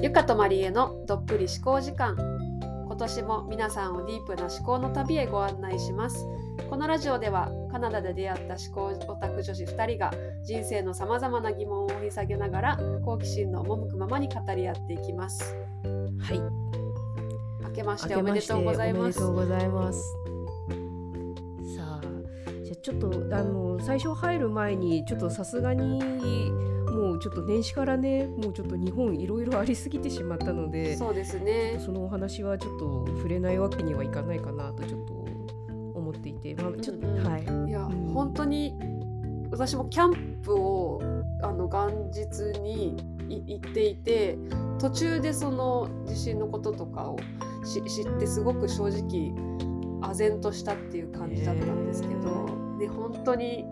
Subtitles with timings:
[0.00, 2.16] ゆかとまりえのどっぷり思考時間
[2.86, 6.26] 今年も皆さんをディープな思考の旅へご案内します
[6.70, 10.12] このラジオではカナダで出会った思考オタク女子2人が
[10.44, 15.56] 人生のさまざまな疑問を掘り下げながら好奇心の赴くままに語り合っていきます
[16.20, 16.40] はい。
[17.64, 20.14] 明けましておめでとうございま明けしておめでとうございます。
[21.76, 22.00] さあ、
[22.64, 26.00] じゃあちょっとあの最初入る前にちょっとさすがに
[26.98, 35.14] もうちょっと年始からね、もうちょっと日本いろいろありすぎてしまったので、そうですねそのお話はちょっと触れないわけにはいかないかなとちょっと
[35.94, 37.42] 思っていて、まあちょっと、うんうんはい。
[37.42, 38.74] いや、うん本当に
[39.50, 41.00] 私もキャンプを
[41.42, 42.96] あの元日に
[43.28, 44.36] い行っていて
[44.78, 47.18] 途中でその地震のこととかを
[47.64, 49.32] し知ってすごく正直
[50.00, 52.46] 唖然としたっていう感じだったんですけど、
[52.78, 53.64] ね、本当に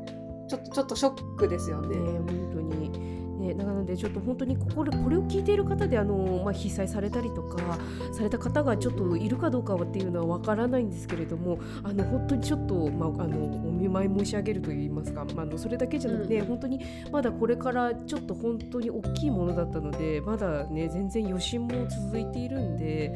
[0.48, 1.96] ちょっとちょっとショックですよね。
[1.96, 3.15] ね、本当に。
[3.38, 7.78] ね、なのでちょっと本当にここでこれを聞いている方であの、まあ、被災されたりとか
[8.12, 16.46] された方がちょっといるかどうかはっていうのはわからないんですけれどもあの本当にちょっと、まあ、あのお見舞い申し上げるといいますか、まあ、あのそれだけじゃなくて、うん。
[16.46, 16.80] 本当に
[17.12, 23.12] まだこれからちょっと本当に大きいものだったのでまだね全然余震も続いているんで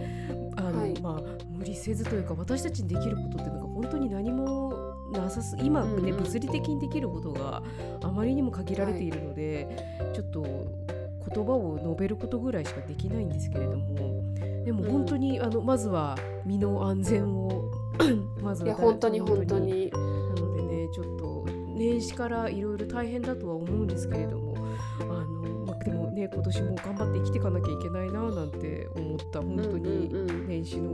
[0.56, 1.00] あの、はい。
[1.00, 7.62] まあ、無理せずというか私たちにできることっていうのが本当に何もなさす今ね、うんうん物理的にできることが
[8.02, 9.68] あまりにも限られているので、
[10.12, 14.22] ちょっと言葉を述べることぐらいしかできないんですけれども
[14.64, 17.70] でも本当に、あのまずは身の安全を
[18.42, 19.90] まずいはや本当に本当に。
[19.90, 21.44] なのでねちょっと
[21.76, 24.54] 年始からいろいろ大変だとは思うんですけれども
[25.00, 30.48] あの、まあ、でもね今年も頑張って生きていかなきゃいけないななんて思った本当にうんうんうん。
[30.48, 30.90] 年始の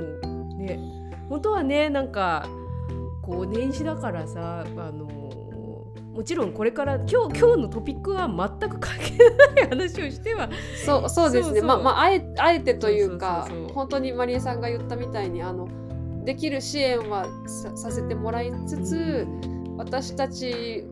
[0.56, 0.78] ね。
[1.28, 2.47] 本当はねなんか
[3.27, 9.19] こう年始だからさあのもちろんこれから今日今日のトピックは全く関係
[9.56, 10.48] ない話をしては
[10.84, 11.60] そうそうですね。
[11.60, 15.69] まあまああえあえてというか本当にマリエさんが言ったみたいにあの
[16.25, 19.26] できる支援はささせてもらいつつ、
[19.76, 20.87] 私たち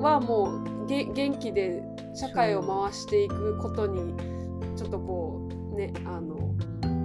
[0.00, 1.82] はもうげ元気で
[2.14, 4.14] 社会を回していくことに
[4.76, 6.54] ちょっとこうねあの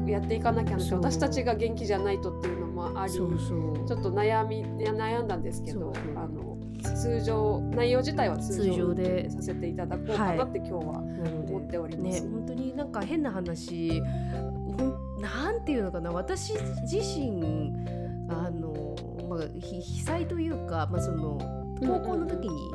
[0.07, 6.57] やっていかなきゃな私たちが元気じゃないとっていうのもありちょっと悩み悩んだんですけどあの
[6.95, 9.03] 通常内容自体は通通常常で。
[9.23, 10.79] でさせていただこうかなって今日は
[11.47, 12.23] 思っております。
[12.23, 14.01] ね本当になんか変な話
[15.19, 16.53] なんていうのかな私
[16.89, 17.73] 自身
[18.29, 18.95] あの、
[19.27, 21.37] まあ、ひ被災というか、まあ、その
[21.79, 22.71] 高校の時に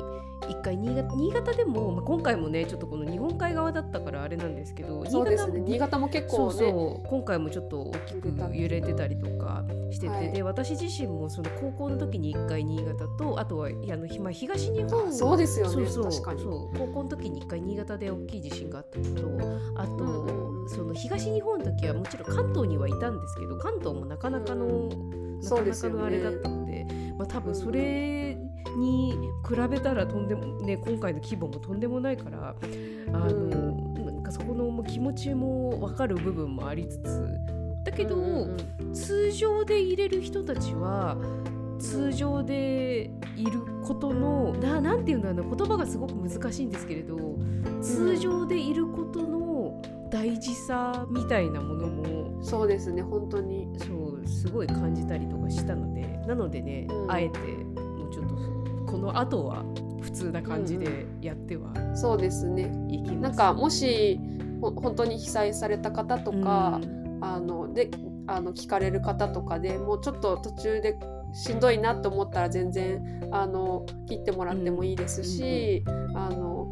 [0.49, 5.59] 一回新潟新潟でも、まあ、今回もねちょっとこの日本海側だったからあれなんですけどそうですね。
[5.61, 10.31] 新潟も結構ねそうそう今回もちょっと大きく揺れてたりとかしてて、はい。
[10.31, 15.73] で私自身もその高校の時に1回新潟とあとはあの、まあ、東日本あそうですよね。
[15.73, 16.77] そうそうそう。
[16.77, 25.97] 高校の時に1回新潟で大きい地震があったのとあと、うんその東日本の時はもちろん関東にはいたんですけど関東もなかなかの、うんなかそうですよね。
[25.97, 26.49] なかのあれだった。
[26.49, 26.62] ので、
[27.17, 28.37] まあ、多分それ
[28.77, 29.13] に
[29.47, 32.55] 比べたらとんでもね今回の規模もとんでもないから
[33.13, 34.05] あの、うん。
[34.05, 37.39] なんかそこの気持ちも分かる部分もありつつ。
[37.83, 38.93] だけど、うんうんうん。
[38.93, 41.17] 通常で入れる人たちは
[41.79, 47.37] 通常でいることのななんていうんだろうな言葉がすごく難しいんですけれど
[47.81, 53.67] 通常でいることの大事さみたいなものもそうですね本当に。
[53.77, 53.85] そ
[54.21, 57.11] うすごい感じたりとかしたのでなのでね、うん。
[57.11, 58.35] あえてもうちょっと
[58.91, 59.63] この後は
[60.01, 62.71] 普通な感じでやってはそうですね。
[62.89, 63.15] いきます。
[63.21, 64.19] なんかもし
[64.61, 66.79] ほ本当に被災された方とか、
[67.21, 67.89] あので
[68.27, 70.97] あの聞かれる方とかでもうちょっと途中で
[71.33, 75.83] しんどいなと思ったら全然あの切ってもらってもいいですし、
[76.13, 76.71] あの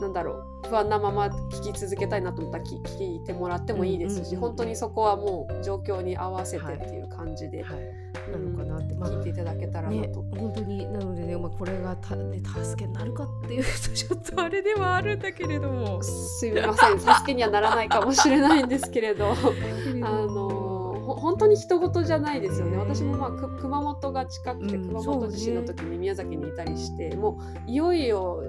[0.00, 10.22] なんだろう不安なまま聞き続けたいなと思ったら聞聞いてもらってもいいですし、うんうんうん本当にそこはもう状況に合わせてっていう感じで、はい、うなんのかなって、まあ聞いていただけたらなね、と。
[10.22, 16.02] 本当になのでね、まあ、これがた、ね、助けになるかっていうと ちょっとあれではあるんだけれども。
[16.02, 19.32] すみません助けにはならないかもしれないんですけれど。
[20.02, 20.70] あの
[21.00, 22.72] ほ本当に人事じゃないですよね。
[22.72, 28.42] ね私も、まあ、く熊本が近くてうん熊本地震の時に宮崎にいたりして、もういよいよ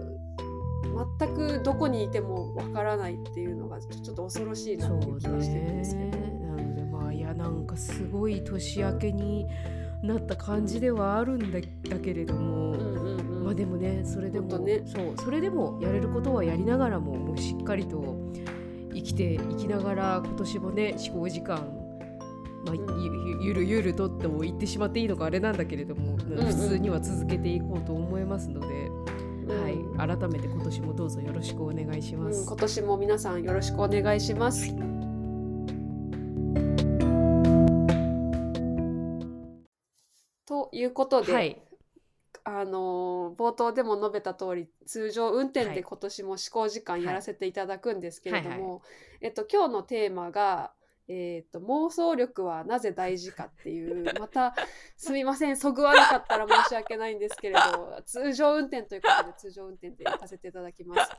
[1.19, 6.09] 全くどこにいてもわからないっていうのがちょっと恐ろしいなっていう気がしてるんですけど。
[6.09, 9.47] ねなのでまあいやなんかすごい年明けに
[10.03, 13.43] なった感じではあるんだだけれども、うんうんうん。
[13.45, 14.81] まあでもねそれでも、ね。
[14.85, 18.15] そうそれでもやれることはやりながらももうしっかりと
[18.93, 21.81] 生きていきながら今年もね思考時間
[22.65, 22.75] まあ、
[23.41, 26.45] ゆるゆるとっても言ってしまっていいのかあれなんだけれども、んうん。
[26.45, 32.39] 普通には続けていこうと思いますので、うはい、改めて今年もどうぞよろしくお願いします。
[32.39, 34.73] うん、今年も皆さんよろしくお願いします。
[40.45, 41.61] ということで、はい、
[42.43, 45.75] あの冒頭でも述べた通り通常運転はい。
[45.75, 48.79] で今年も試行時間やらせていただくんですけれども、はいは
[49.21, 50.71] えっと、今日のテーマが、
[51.13, 54.55] えっと「妄想力はなぜ大事か」っていう また
[54.95, 61.11] すみませんそぐわなかったら申し訳ないんですけれど通常運転ということで通常運転でさせていただきます。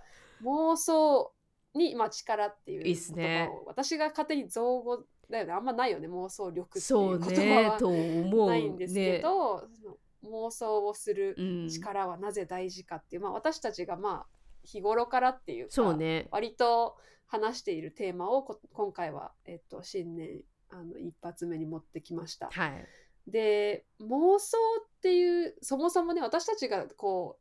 [0.43, 1.33] 妄想
[1.75, 5.53] に、まあ、力っていう言葉ねを私が勝手に造語だよね。
[5.53, 7.73] あんまないよね妄想力っていそうう言葉は。
[7.75, 14.27] ねと思うないんですけど、その妄想をするね、うん、力はなぜ大事かっていう、まあ、私たちがまあ
[14.65, 16.29] 日頃からっていうかそうね。
[16.31, 16.97] 割と
[17.33, 22.51] 話しているテーマをこ今回は、えっと、新年あの一発目に持ってきました。
[22.53, 22.87] はい。
[23.27, 27.39] で妄想っていうそもそもね私たちがこ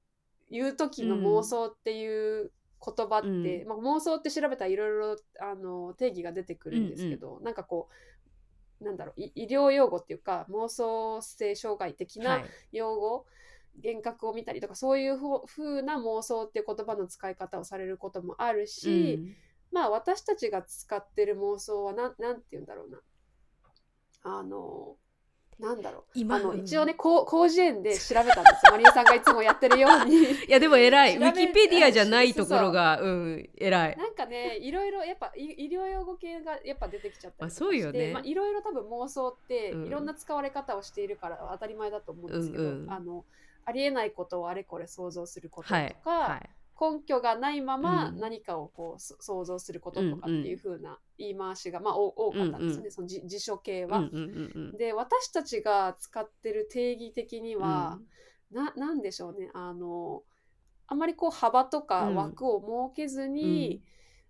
[0.50, 2.52] う言う時の妄想っていう
[2.84, 3.68] 言葉って、うん。
[3.68, 7.90] まあ、妄想って調べたらいろいろあの定義が出てくるんですけど、なんかこ
[8.80, 13.26] うなんだろうい医療用語っていうか妄想性障害的はない用語、
[13.84, 15.10] 幻覚を見たりとかそうい。
[15.10, 19.36] うふ風な妄想っていう言葉の使い方をされることもあるし、うん
[19.72, 23.00] まあ私たちが使ってる妄想はなんなんて言うんだろうな。
[24.24, 24.96] あの
[25.60, 26.04] なんだろう。
[26.16, 28.72] 今あの一応ねこう広辞苑で調べたんですよ。
[28.72, 30.16] マリエさんがいつもやってるように。
[30.16, 31.18] いやでも偉い。
[31.18, 33.98] ウィキペディアじゃないところがうん偉い。
[33.98, 38.00] なんかねいろいろやっぱい医療用語系がやっぱ出てきちゃったりそうよね。
[38.00, 39.86] してまあいろいろ多分妄想ってうん。
[39.86, 42.92] いろんな使われ方をしているから当たり前だと思うんですけど、うんうん。
[42.92, 43.26] あの
[43.66, 45.96] ありえないことをあれこれ想像することとか、はい。
[46.04, 46.50] はい
[46.82, 48.20] 根拠がないままうん。
[48.20, 54.10] 何かをこうそ想像することとかっていう風な言い回しが、まあ、お多かったんですよね、そのじ辞書系は。
[54.78, 58.00] で私たちが使ってる定義的には、
[58.52, 59.52] ななんでしょうね。
[59.54, 60.24] あの
[60.88, 62.16] あまりこう幅とかうん。
[62.16, 62.60] 枠を
[62.92, 63.84] 設けずに、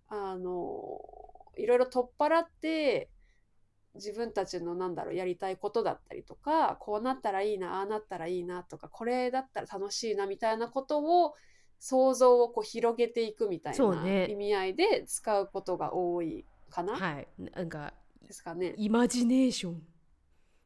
[0.08, 1.00] あの
[1.56, 3.08] いろいろ取っ払って
[3.94, 11.34] 自分たちのなんだろうやりたいことだったりとかこうなったらいいなああなったらいいなとかこれだったら楽しいなみたいなことを
[11.82, 17.26] 想像をこう広げていくみたいな意味合いで使うことが多いかな、はい。
[17.36, 17.92] なんか
[18.24, 18.74] ですかね。
[18.76, 19.82] イマジネーション。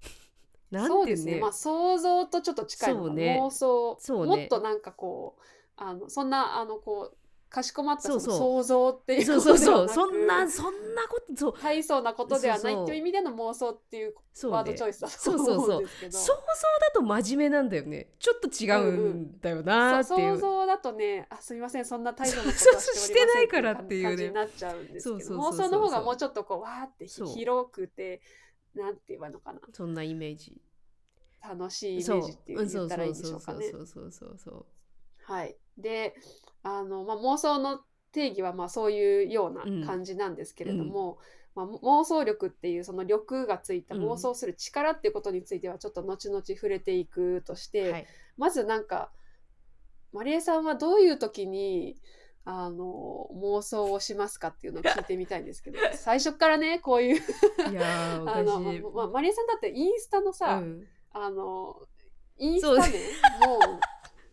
[0.70, 1.40] なんそうですね。
[1.40, 2.94] まあ想像とちょっと近い。
[2.94, 3.40] のね。
[3.40, 3.96] 妄想。
[3.98, 4.36] そうね。
[4.36, 5.42] もっとなんかこう
[5.76, 7.16] あのそんなあのこう
[7.48, 8.36] かしこまったそうそう。
[8.36, 11.54] その想像っていうそうことそうそうそんなそんなことそう。
[11.62, 15.54] 大層なことではないそうそうっていう意味での妄想っていうそうワードねチョイスだとそうそうそう。
[15.56, 16.18] 思うんですけど。
[16.18, 18.10] 想像だと真面目なんだよね。
[18.18, 25.66] ちょっと違うんだよなーっていう,、そう想像だとねあすみませんそんな大層なことそうはそうしてないからっていうね感じになっちゃうんですけどそうそうそうそう。
[25.66, 27.28] 妄想の方がもうちょっとこうわーってひそう。
[27.28, 28.20] 広くて
[28.74, 29.60] なんて言えばいいのかな。
[29.72, 30.60] そんなイメージ。
[31.48, 33.70] 楽しいイメそうージっていう言ったらいいんでしょうかね。
[33.70, 34.66] そうそうそうそうそう
[35.26, 36.14] はい、で
[36.62, 37.80] あの、まあ、妄想の
[38.12, 41.18] 定義はまあそういうような感じなんですけれども、
[41.54, 44.04] まあ、妄想力っていうその力がついたうん。
[44.04, 48.06] 妄想する力っていうことについてはちょっと後々触れていくとして、はい。
[48.36, 49.10] まずなんか
[50.12, 51.96] まりえさんはどういう時に
[52.44, 57.20] あの妄想をしますかっていうのを聞いてみたいんですけど 最初からねこういうい
[57.82, 58.60] あの、
[58.92, 60.86] ままりえさんだってインスタのさ、うん。
[61.10, 61.82] あの
[62.38, 62.98] インスタね
[63.46, 63.60] もう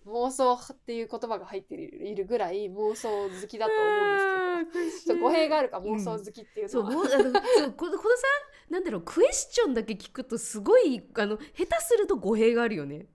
[0.06, 5.20] 妄想っていう言葉が入っているぐらい妄想好きだと思うんですけど。
[5.20, 8.24] 語弊があるか妄想好きっていうそうのは、もうあのそうこのこのさ
[8.70, 13.08] なんだろうクエスチョンだけ聞くとすごいあの下手すると語弊があるよね。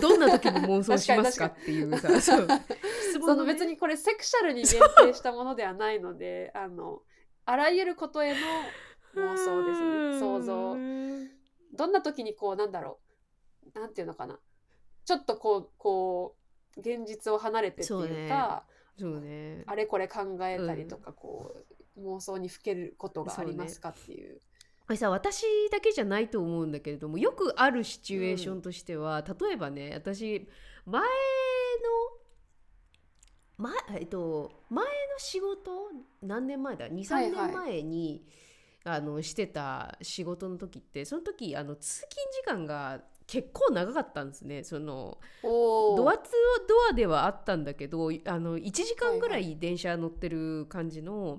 [0.00, 2.20] どんな時に妄想しますかっていうさ。
[2.20, 2.48] そう。
[3.10, 7.02] 質問そのね別にこれセクシャルに限定したものではないのであの
[7.44, 8.36] あらゆることへの
[9.16, 9.80] 妄想です
[10.14, 10.20] ね。
[10.20, 10.76] 想像。
[11.72, 12.98] どんな時にこうなんだろ
[13.74, 13.78] う。
[13.78, 14.40] なんていうのかな
[15.04, 16.36] ちょっとこうこ
[16.76, 18.64] う現実を離れてっていうか
[18.98, 19.64] そうね。
[19.66, 21.54] あれこれ考えたりとか、こ
[21.96, 24.40] う妄想にふけることがありますかっていう。
[24.86, 30.48] これさ私だけじゃないと思うんだけれどもよくあるシチュエーションとしては、例えばね私
[30.84, 31.08] 前の
[33.56, 35.70] 前,、えっと、前の仕事
[36.22, 37.46] 何年前だ？23はいはい。
[37.46, 38.26] 年前に、
[38.84, 44.64] あのしてた仕事の時ってその時あの通勤時間が結構長かったんですね。
[44.64, 46.32] そのおドアツ
[46.68, 51.38] ドアではあったんだけどあの1時間ぐらい電車乗ってる感じの、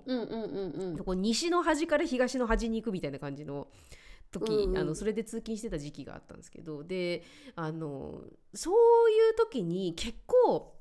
[1.16, 3.68] 西の端から東の端に行くみたいな感じの
[4.32, 4.78] 時、うんうん。
[4.78, 7.24] あのそれで通勤してた時期があったんですけどで
[7.58, 8.22] あの
[8.54, 10.74] そういう時に結構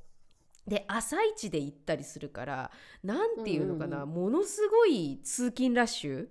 [0.68, 2.70] で朝一で行ったりするから
[3.02, 4.10] なんていうのかな、うん。
[4.10, 6.28] ものすごい通勤ラッシュ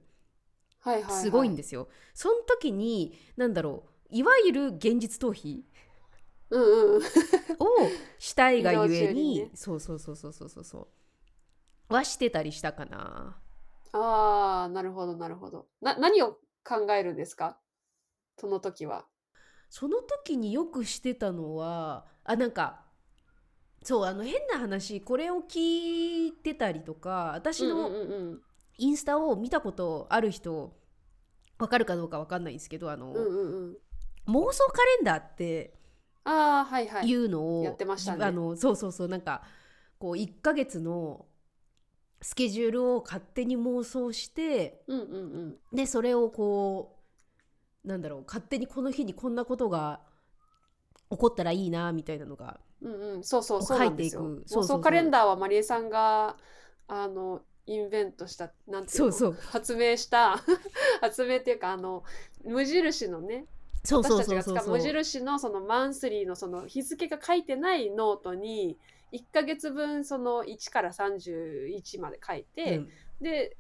[0.80, 1.90] はいはいはい、すごいんですよ。
[2.14, 5.62] その時になんだろういわゆる現実逃避
[6.50, 7.02] うんうんうん。
[8.18, 10.88] したいがゆえにねそうそうそうそうそうそうそ
[11.90, 11.94] う。
[11.94, 13.40] はしてたりしたかな。
[13.92, 15.68] ああなるほどなるほど。
[15.82, 17.58] な何を考えるんですか？
[18.38, 19.06] その時は。
[19.70, 22.86] その時によくしてたのはあなんか
[23.84, 27.92] そうあの変な話これを聞いてたりとか私の
[28.78, 30.76] インスタを見たことある人
[31.60, 33.78] わかるかどうかわかんないんですけどあの、うんうんうん
[34.30, 35.74] 妄想カレンダーって
[36.24, 37.08] ああはいはい。
[37.08, 38.26] いうのを、やってましたね。
[38.26, 39.42] あのそうそうそうなんか
[39.98, 41.26] こう1ヶ月の
[42.22, 45.12] スケジュールを勝手に妄想してうんうん
[45.72, 45.76] うん。
[45.76, 46.98] でそれをこ
[47.84, 50.02] うなんだろう勝手にこの日にこんなことが
[51.10, 53.24] 起こったらいいなみたいなのがうんうん。
[53.24, 54.44] そうそうそう書いていく。
[54.52, 56.36] 妄想カレンダーはマリエさんが
[56.88, 59.12] あの invent したなんていうの？
[59.12, 59.38] そうそう。
[59.52, 60.38] 発明した
[61.02, 62.04] 発明っていうかあの
[62.44, 63.46] 無印のね
[63.84, 68.78] 私たちが使そう無印のそのマンスリーのその日付が書いてないノートに
[69.14, 72.90] 1ヶ月分その1から31まで書いて、うん。
[73.22, 73.58] で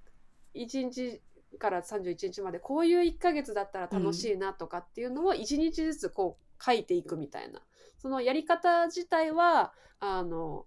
[0.56, 1.22] 1日
[1.58, 7.62] から31日までこういう1ヶ月だったら楽しいなとかっていうのを1日ずつこう書いていくみたいな。
[7.98, 10.66] そのやり方自体はあの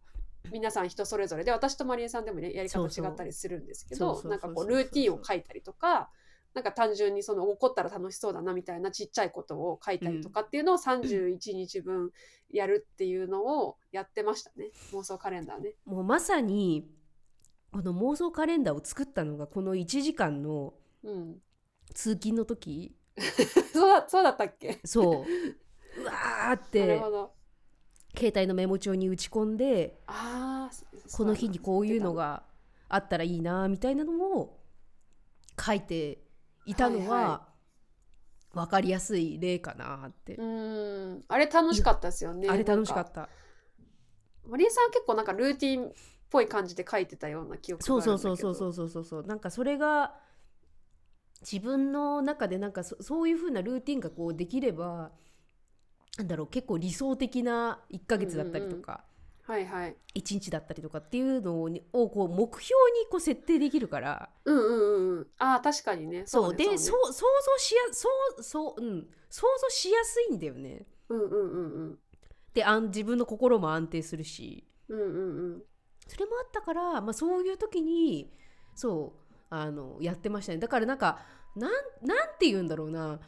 [0.50, 6.11] 皆さん人それぞれで私とマリエさんでもねやり方違ったりするんですけどなんかこうルーティンを書いたりとか
[6.54, 12.11] なんか単純にその怒ったら楽しそうだなみたいなちっちゃいことを書いたりとかっていうのを31日分
[12.50, 14.71] やるっていうのをやってましたね。
[14.92, 15.75] 妄想カレンダーね。
[15.85, 16.88] もうまさに
[17.73, 21.42] この妄想カレンダーを作ったのがこの1時間のうん、
[21.94, 22.94] 通勤の時。
[23.73, 24.80] そうだそうだったっけ？
[24.85, 25.26] そう。
[26.00, 27.00] うわーって。
[28.14, 32.42] 携帯のメモ帳に打ち込んでああこの日にこういうのが
[32.88, 34.61] あったらいいなみたいなのを
[35.59, 36.18] 書いて
[36.64, 37.49] いたのは
[38.52, 41.25] 分かりやすい例かなって、うん。
[41.28, 42.49] あれ楽しかったですよね。
[42.49, 43.28] あれ楽しかった。
[44.47, 45.92] マリエさんは結構なんかルーティンっ
[46.31, 48.37] ぽい感じで書いてたような記憶そうがあるんだけど。
[48.37, 50.14] そうそうそうそうそうそうそうなんかそれが
[51.40, 55.11] 自分の中でなんかそそういう風なルーティンがこうできれば
[56.19, 59.04] なんだろう結構理想的な1ヶ月だったりとか、
[59.52, 59.97] はいはい。
[60.14, 65.26] 1日だったりとかっていうのをこう目標にこう設定できるからうんうんうんうん。
[65.38, 66.23] ああ確かにね。
[66.25, 70.87] そうでねそう想像しやそうそううん想像しやすいんだよね。
[71.11, 71.99] うんうんうんうん。
[72.54, 75.62] であん自分の心も安定するしうんうんうん。
[76.09, 78.32] それもあったから、まあ、そういう時に
[78.75, 81.21] そうあのやってましたねだからなんか
[81.56, 81.73] なん
[82.06, 83.21] なんて言うんだろうな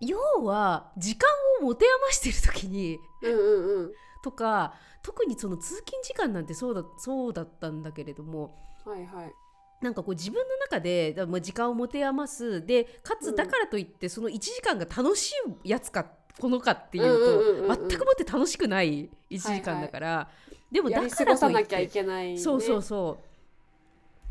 [0.00, 1.28] 要は時間
[1.60, 3.92] を持て余してる時にうんうんうん。
[4.26, 9.32] とか特にその通勤時間なんてそうだそうだったんだけれどもはいはい。
[9.80, 15.32] なんかこう自分の中でだまあ時間を持て余すでかうんつだからといってその1時間が楽し
[15.64, 16.06] いやつか
[16.40, 20.28] このかっていうと全くもって楽しくない1時間だから、
[20.70, 22.38] でもだやり過からといっごさなきゃいてけない、ね。
[22.38, 23.25] そうそうそう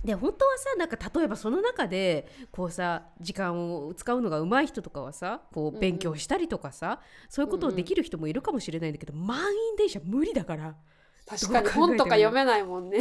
[0.05, 10.75] で本当はさなんか例えばその中でこうさ時間を使うのが上手い人とかはさこうんううん勉強したりとかさ、そういうことをできる人もいるかもしれないんだけど、満員電車無理だから。
[11.27, 11.69] 確かに。
[11.69, 12.99] 本とか読めないもんね。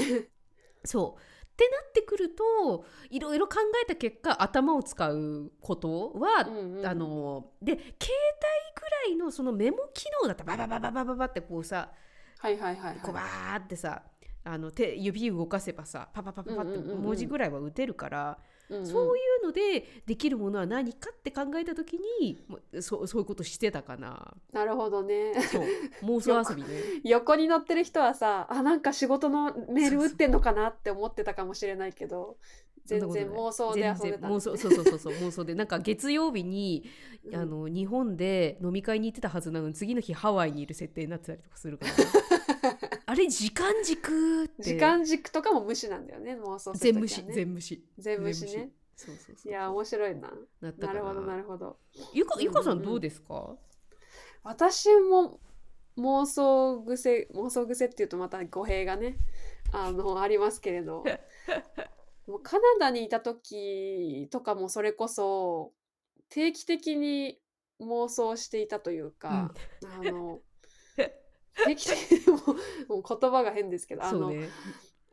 [0.85, 1.21] そう。
[1.21, 6.87] ってなってくるといろいろ考えた結果頭を使うことは、うんうん。
[6.87, 11.91] あので携帯ぐらいのそのメモ機能だったらバババババババってこうさ
[12.39, 13.61] はいはいはいこうバはい。
[13.61, 14.03] ーってさ
[14.45, 18.87] あの手指動かせばさパパパパパって文字ぐらいは打てるから、うんうん。
[18.87, 22.39] そういうのでできるものは何かって考えた時に
[22.81, 24.35] そうそういうことしてたかな。
[24.53, 25.35] なるほどね。
[25.51, 25.65] そう
[26.05, 26.69] 妄想遊びね。
[27.05, 32.37] 横に乗ってる人はさあなんか仕事のメール打ってんのかなって思ってたかもしれないけど
[32.85, 35.15] 全然妄想で遊んでたん妄想そうそうそうそう。
[35.15, 36.85] 妄想でなんか月曜日に、
[37.27, 37.37] うん。
[37.37, 41.93] あの日本で飲み会に行ってたはずなのに次の日ハワイにいる設定になってたりとかするから。
[43.07, 44.63] あれ時間軸って。
[44.63, 47.85] 時間軸とかも無視なんだよね妄想する全無視全無視。
[47.99, 48.71] 全無視ね。
[48.97, 50.33] そうそうそういや面白いな。
[50.61, 51.79] なるほどなるほど。
[52.13, 52.85] ゆかゆかさうんうん。
[52.85, 53.57] うんんどうですか、
[54.43, 55.41] 私も
[55.97, 59.17] 妄想癖妄想癖っていうとまた語弊がね
[59.73, 61.05] あのありますけれど
[62.27, 65.73] もうカナダにいた時とかもそれこそ
[66.31, 67.39] 定期的に
[67.81, 69.53] 妄想していたというか、
[69.85, 70.41] あの
[71.67, 72.39] 定期的にも
[72.89, 74.33] もう言葉が変ですけどあの、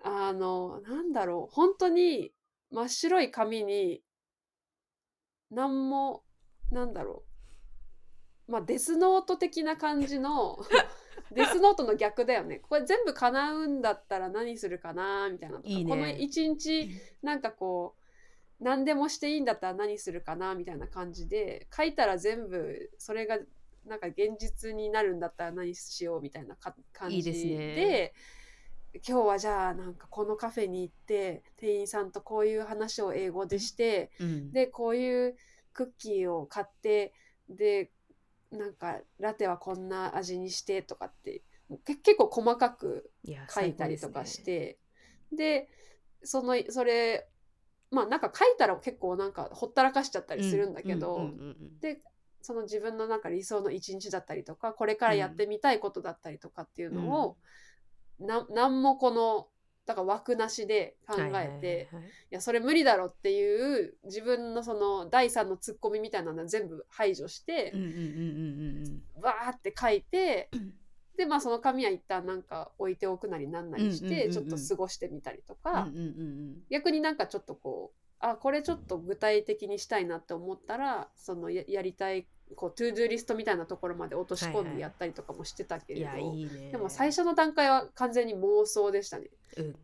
[0.03, 2.33] あのなんだろう本当に
[2.71, 4.03] 真っ白い紙に
[5.49, 6.23] 何も
[6.71, 7.25] なんだろ
[8.47, 10.57] うまあデスノート的な感じの
[11.31, 12.59] デスノートの逆だよね。
[12.59, 15.69] これ全部叶うんだったら何するかなみたいなとか。
[15.69, 15.89] いいね。
[15.89, 16.89] この一日
[17.23, 17.95] なんかこ
[18.59, 23.39] う何でもしていいんだったら何するかなみたいな感じで書いたら全部それが
[23.87, 27.57] なんか現実になるんだったら何しようみたいなか感じいいですね。
[27.75, 28.13] で
[29.07, 34.51] 今日はじゃあなんかこのカフェに行って店員さんとこういう話を英語でして、うん。
[34.51, 35.35] でこういう
[35.73, 37.13] クッキーを買って
[37.49, 37.89] で
[38.51, 41.41] なんかラテはこんな味にしてとかって
[41.85, 43.09] け結構細かく
[43.49, 44.79] 書いたりとかし最て
[45.31, 45.69] で,、
[46.23, 47.27] そのそれ
[47.91, 51.29] まあなんか書いたら結構なんかほったらかしちゃったりするんだけど、
[51.81, 52.01] で
[52.41, 57.37] その自分のなんか理想の一日だったりとかこれからやってみたいことだったりとかっていうのを、
[58.19, 59.47] ななんもこの
[59.85, 61.89] だから枠なしで考えて、
[62.31, 67.73] いやそれ無理だろっていう自分のその第三のツッコミみたいなのは全部排除して
[69.21, 70.49] わーって書いて
[71.17, 76.55] でまあその紙は一旦なんか置いておくなりなんなりしてちょっと過ごしてみたりとうんか、うんうんうん。
[76.69, 84.75] 逆になんかちょっとこうあこれちょっと具体的にしたいなって思ったらそのややりたいこう to do リストみたいなところまで落とし込んはいはい。
[84.75, 86.71] でやったりとかもしてたけれど、いいね。
[86.71, 89.29] でも最初の段階は完全に妄想でしたね。
[89.57, 89.75] うん。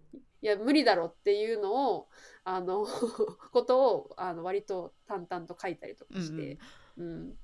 [0.41, 2.07] いや無理だろっていうのを
[2.43, 2.85] あの
[3.51, 6.59] ことをあの割と淡々と書いたりとかして、
[6.97, 7.37] うん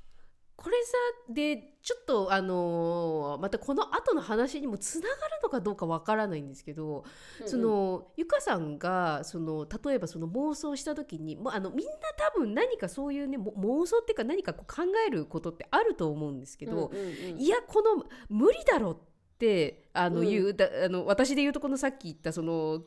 [0.64, 0.94] これさ
[1.34, 7.04] でちょっとあのーまたこの後の話にもつながるのかどうかわからないんですけど、
[7.46, 17.42] そのゆかさんがその例えばその妄想した時にもうあのみんな多分何かそういうねも妄想っていうか何かこう考えることってあると思うんですけど、うんうんうん。
[17.42, 18.98] いやこの無理だろっ
[19.38, 20.30] てあのうん。
[20.30, 22.84] 言う、だあの私で言うとこのさっき言ったその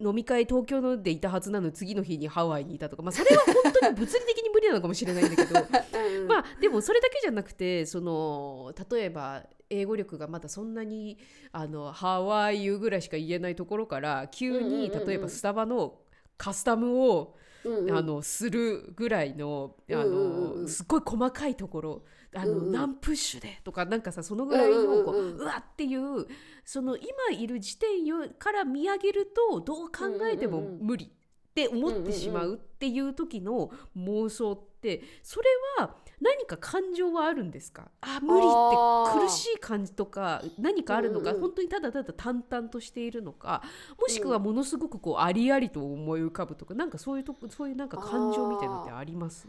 [0.00, 5.60] 飲み会東京のでいたはずなのに次の日にハワイにいたとか、まあ、それは本当に物理的に無理なのかもしれないんだけど。
[5.60, 11.18] うんまあでもそれだけじゃなくてその例えば英語力がまだそんなに
[11.52, 15.98] あのハワイユぐらいしか言えないところから急に例えばスタバの
[16.36, 17.96] カスタムをうんうん。
[17.96, 22.02] あのするぐらいのあのすっごい細かいところ
[22.34, 22.72] あの、うんうん。
[22.72, 25.46] 何プッシュでとかなんかさそのぐらいのこう,、うんうんうんうん。
[25.46, 26.26] わっていう
[26.64, 31.08] その今いる時点よから見上げるとどう考えてもうんうんうん無理っ
[31.54, 35.46] て思ってしまうっていう時の妄想ってそれ
[35.78, 37.90] は何か感情はあるんですか？
[38.00, 41.48] あ無理って苦しい感じとか何かあるのか、うんうんうん。
[41.48, 43.62] 本当にただただ淡々としているのか？
[44.00, 49.48] もしくはものすごくこうありありと思い浮かぶとかなんかそういうとこそういうなんか感情みたいなのってあります？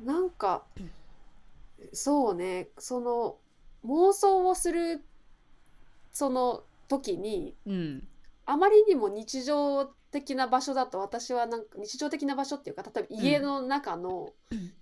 [0.00, 0.62] なんか
[1.92, 2.68] そうね。
[2.78, 3.36] その
[3.84, 5.04] 妄想をする
[6.12, 8.06] その時にうん。
[8.46, 14.30] あまりにも日常的な場所だと私はなんか日常的な場所っていうか例えば家の中の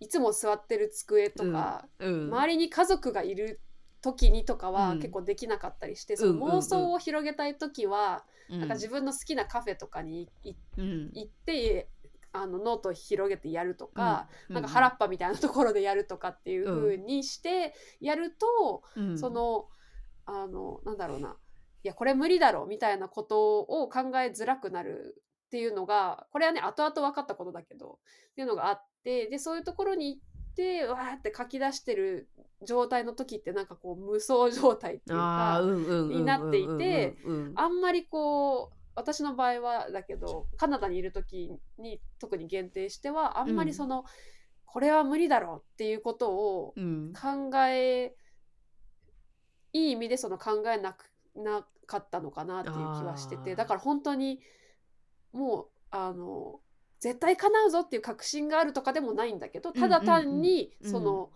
[0.00, 2.28] いつも座ってる机とか、うん。
[2.32, 3.60] 周りに家族がいる
[4.00, 4.98] 時にとかはうん。
[5.00, 8.60] 結構できなかったりして、その妄想を広げたい時は、うん。
[8.60, 11.88] なんか自分の好きなカフェとかに行って
[12.40, 14.54] あのノートを広げてやるとか、うん。
[14.54, 19.18] なんか原っぱみたいなところでやるとかっていう風にしてやると、うん。
[19.18, 19.68] その
[20.26, 21.36] あのなんだろうな
[21.82, 27.98] いやこれ無理だろみたいなことを考えづらくなるっていうのがこれはね後々分かったことだけど
[28.32, 32.28] っていうのがあってでそういうところに行ってわーって書き出してる
[32.66, 35.62] 状態の時ってなんかこう無双状態っていうか
[36.10, 37.16] になっていて
[37.54, 44.04] あんまりこう私の場合はだけどカナダにいる時に特に限定してはあんまりその、
[44.66, 47.12] これは無理だろうっていうことをうん。
[47.14, 48.14] 考え
[49.72, 54.40] いい意味でその考えなくなかったのかなっていう気はしててだから本当に
[55.32, 56.60] もうあの
[57.00, 60.86] 絶対叶うぞっていう確信があるとかでもないんだけどただ単にうん。
[60.86, 60.92] うん。
[60.92, 61.30] その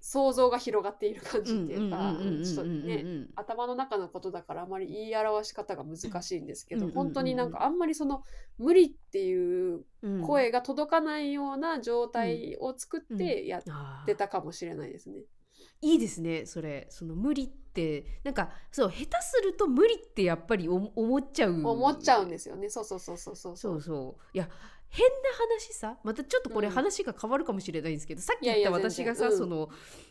[0.00, 8.22] 想像が広がっている感じっていうかねうん頭の中のことだからあまり言い表し方が難しいんですけど、本当になんかあんまりその
[8.58, 13.62] 無理っていううん声が届かないような状態を作ってやっ
[14.06, 15.22] てたかもしれないですね。
[15.80, 16.86] いいですねそれ。
[16.90, 22.68] その無理ってなんかそう下手すると無理ってやっぱりお思っちゃう思っちゃうんですよね。
[22.68, 23.56] そうそうそうそうそう。
[23.56, 24.22] そうそう。
[24.32, 24.48] いや
[24.90, 25.14] 変な
[25.56, 26.74] 話さまたちょっとこれうん。
[26.74, 29.68] 話が変わるかもしれないんですけど、さっき言った私がさ、その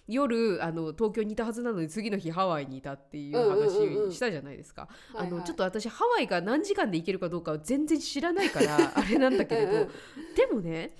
[0.08, 4.10] 夜あの東京にいたはずなのに次の日ハワイにいたっていううんうんうんうん。
[4.10, 4.88] 話したじゃないですか。
[5.14, 5.32] あのはい。
[5.34, 9.90] はいちょっと私ハワイが何時間で行けるかどうかは全然知らないから あれなんだけれどうんうん。
[10.36, 10.96] でもね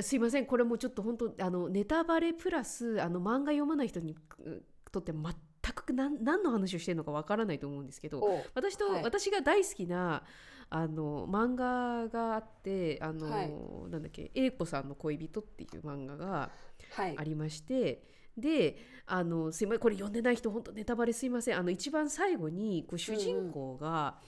[0.00, 4.62] すいませんこれもちょっと本当あのネタバレプラスあの漫画読まない人にう
[4.92, 8.20] とって全く何何の話をしてるのかわからないと思うんですけど
[8.54, 9.02] 私と、はい。
[9.02, 10.22] 私が大好きな
[10.68, 13.52] あの漫画があってあの、はい。
[13.90, 16.50] なんだっけ英子さんの恋人っていう漫画が
[16.92, 17.14] はい。
[17.16, 18.02] ありまして
[18.36, 18.76] で
[19.06, 21.58] あのすいませんこれ読んでない人本当ネタバレすいません。
[21.58, 24.18] あの一番最後にこう主人公が、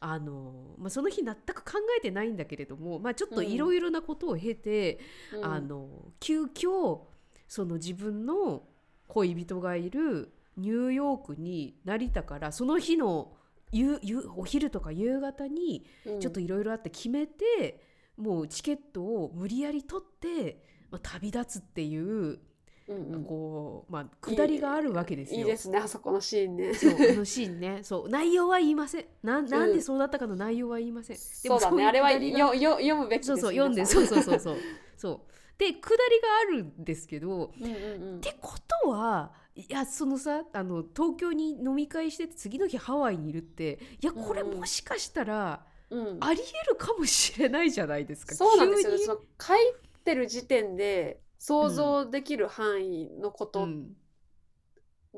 [0.00, 5.00] あのまあ、その日全く考えてないんだけれども、まあ、ちょっといろいろなことを経て、
[5.34, 5.44] うん。
[5.44, 5.88] あの
[6.20, 7.00] 急遽
[7.48, 8.62] その自分の
[9.08, 13.32] 恋人がいるニューヨークに成田からその日の
[13.72, 16.20] 夕夕お昼とか夕方にうん。
[16.20, 17.82] ちょっといろいろあって決めて、
[18.16, 22.40] もうチケットを無理やり取って、まあ、旅立つっていう、
[22.88, 23.24] うんうん。
[23.24, 25.40] こうまあ下りがあるわけですよ。
[25.40, 26.74] いいですねあそこのシーンね。
[26.74, 27.80] そう あのシーンね。
[27.82, 29.04] そう内容は言いません。
[29.22, 34.56] なんなんでそうだったかの内容は言いません、でそうだいねあれはよよ読むべきですそうそう読んでそうそうそうそう。
[34.96, 35.20] そう。
[35.58, 38.16] で下りがあるんですけどうんうんうん。
[38.18, 46.18] ってことはいやそのさあの東京に飲み会してて次の日ハワイにいるっていやこれうんうんもしかしたらうん。
[46.20, 48.34] ありえるかもしれないじゃないですか。
[48.34, 48.90] そうなんですよ。
[48.90, 49.04] 急に？
[49.04, 49.58] その書い
[50.04, 53.96] てる時点で想像できる範囲のことうん。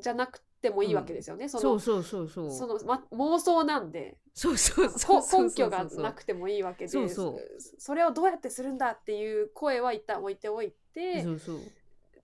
[0.00, 2.50] じゃなくてもいいわけですよね、そのそうそうそうそう。
[2.53, 4.16] その、ま、妄想なんで。
[4.33, 5.48] そうそうそうこそう。
[5.48, 7.40] 根拠がなくてもいいわけでそうそう。
[7.79, 11.24] それをどうやってするんだっていう声は一旦置いておいて。
[11.24, 11.57] そうそう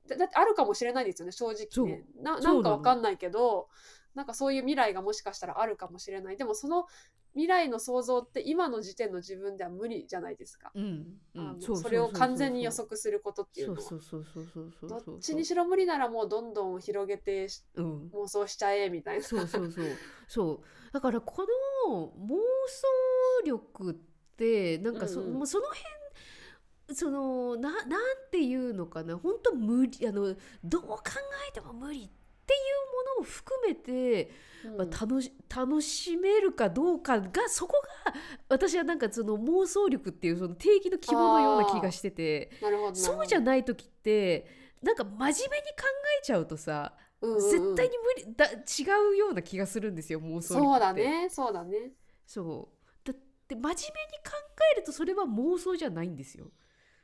[0.09, 2.05] だだってあるかもしれないですよね正直ね。
[2.21, 3.69] ななんかわかんないけど
[4.15, 6.37] なんかそういう未来がもしかしたらあるかもしれない。
[6.37, 6.87] でもその
[7.35, 11.19] 未来の想像って今の時点の自分では無理じゃないですか、うん
[11.61, 13.81] それを完全に予測することっていうのは。
[13.83, 14.89] そうそうそうそうそうそう。
[14.91, 18.11] そうどっちにしろ無理ならもうどんどん広げてしうん。
[18.15, 19.23] 妄想しちゃえみたいな。
[19.23, 19.85] そうそうそう。
[20.29, 20.93] そう。
[20.95, 23.95] だからこの妄想力っ
[24.39, 25.85] てなんかそ,、うんその辺
[26.93, 29.17] そのななんていうのかな。
[29.17, 31.03] 本当無理あのどう考
[31.49, 32.09] えても無理っ
[32.47, 34.31] ていうものを含めて、
[34.65, 34.77] うん。
[34.77, 37.75] まあ、楽し楽しめるかどうかがそこ
[38.07, 38.15] が
[38.49, 42.51] 私はなんかその妄想力っていうその定義の希望のような気がしてて
[42.95, 44.47] そうじゃない時って
[44.83, 45.41] なんか真面目に考
[46.21, 47.51] えちゃうとさうんうんうん。
[47.51, 48.57] 絶対に無理だ違
[49.13, 50.61] うような気がするんですよ妄想力って。
[50.61, 51.93] そうだねそうだね。
[52.27, 52.87] そう。
[53.05, 53.17] だっ
[53.49, 54.33] て真面目に考
[54.73, 56.47] えるとそれは妄想じゃないんですよ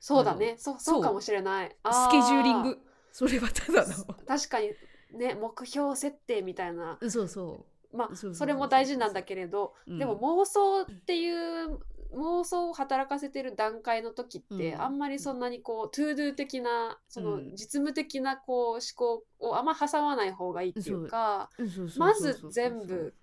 [0.02, 0.56] そうだね。
[0.58, 1.68] そうそうかもしれない。
[1.68, 2.78] スケジューリング
[3.12, 3.94] それはただの。
[4.26, 4.72] 確かに
[5.16, 6.98] ね目標設定みたいな。
[7.08, 9.98] そうそまあそれも大事なんだけれどう、うん。
[10.00, 11.78] でも妄想っていう
[12.16, 14.82] 妄想を働かせてる段階の時って、うん。
[14.82, 17.50] あんまりそんなにこう to do 的なそのうん。
[17.52, 21.48] 実務的なこう思考をあんま挟まない方がいいっていうか
[21.96, 23.14] まず全部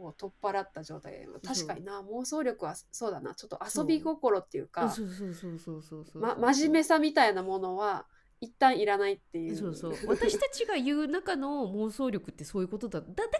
[0.00, 1.12] こう取っ払った状態。
[1.12, 2.00] で確かにな。
[2.00, 3.34] 妄想力はそうだな。
[3.34, 8.06] ちょっと遊び心っていううんか、真面目さみたいなものは
[8.40, 9.56] 一旦いらないっていう。
[9.56, 13.32] そうそう私たちが言う中の妄想力ってそういうことだだだから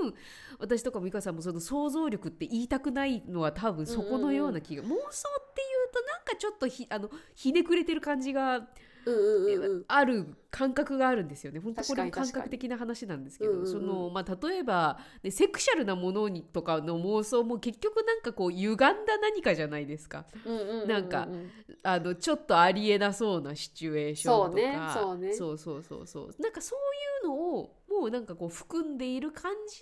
[0.00, 0.14] 多分
[0.58, 8.68] 私とか美香さんもその想像力って言いたくないのは多分そこのような気が、妄想っていうとなんかちょっとひあのひねくれてる感じがうんうんうんうん
[9.88, 11.60] ある感覚があるんですよね。
[11.60, 13.72] 本当これも感覚的な話なんですけど、うんうんうん。
[13.72, 20.26] そのまあ例えば、ね、セクシャルなものにとかの妄想も結局なんかこう歪んだ何かじゃないですか。
[20.86, 21.28] なんか
[21.82, 25.32] あのちょっとありえなそうなシチュエーションとか、そうね。
[25.32, 26.34] そうそうそうそう。
[26.38, 26.78] なんかそう
[27.26, 29.80] いうのをもうなんかこう含んでいる感じ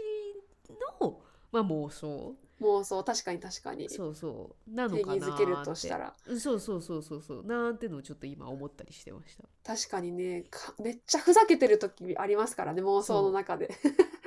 [1.00, 2.36] のまあ妄想。
[2.60, 3.88] 妄想確かに確かに。
[3.88, 4.70] そうそう。
[4.74, 6.14] なの定かなけるとしたら。
[6.38, 7.44] そうそうそうそうそう。
[7.46, 9.44] なんてのをちょっと今思ったりしてました。
[9.64, 10.44] 確かにね。
[10.50, 13.70] かめっちゃふざけてる時ありますからね妄想の中で。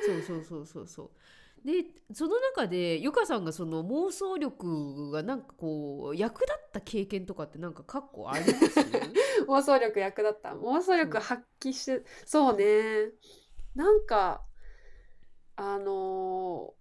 [0.06, 1.10] そうそうそうそうそう。
[1.66, 8.80] でその中でゆかさんがその妄想力がなんかこう役立った経験とかってなんか過去あります？
[9.48, 10.54] 妄想力役立った。
[10.56, 13.12] 妄想力発揮してそうね。
[13.76, 14.42] なんか
[15.56, 16.81] あのー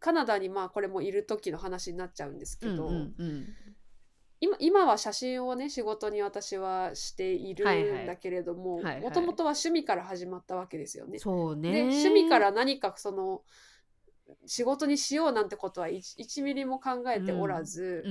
[0.00, 3.46] カナダにまあこれもいる時の話になっちゃうんですけど、うんうんうん
[4.42, 11.18] 今今は写真をね仕事に私はしているんだけれどももともとは趣味から始まったわけですよね。
[11.18, 11.72] そうね。
[11.72, 13.42] で趣味から何かその
[14.46, 18.04] 仕事にしようなんてことは 1, ミリも考えておらず、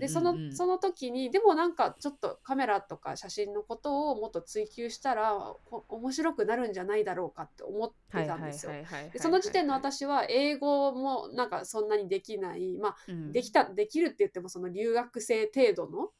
[0.00, 8.72] でそのその時にでもなんかちょっとカメラとか写真のことをもっと追求したらお面白くなるんじゃないだろうかって思ってたんですよ。
[9.12, 12.76] でその時点の私は英語もなんかそんなにできない。
[12.78, 13.32] まあうん。
[13.32, 16.10] できたできるって言ってもその留学生程度の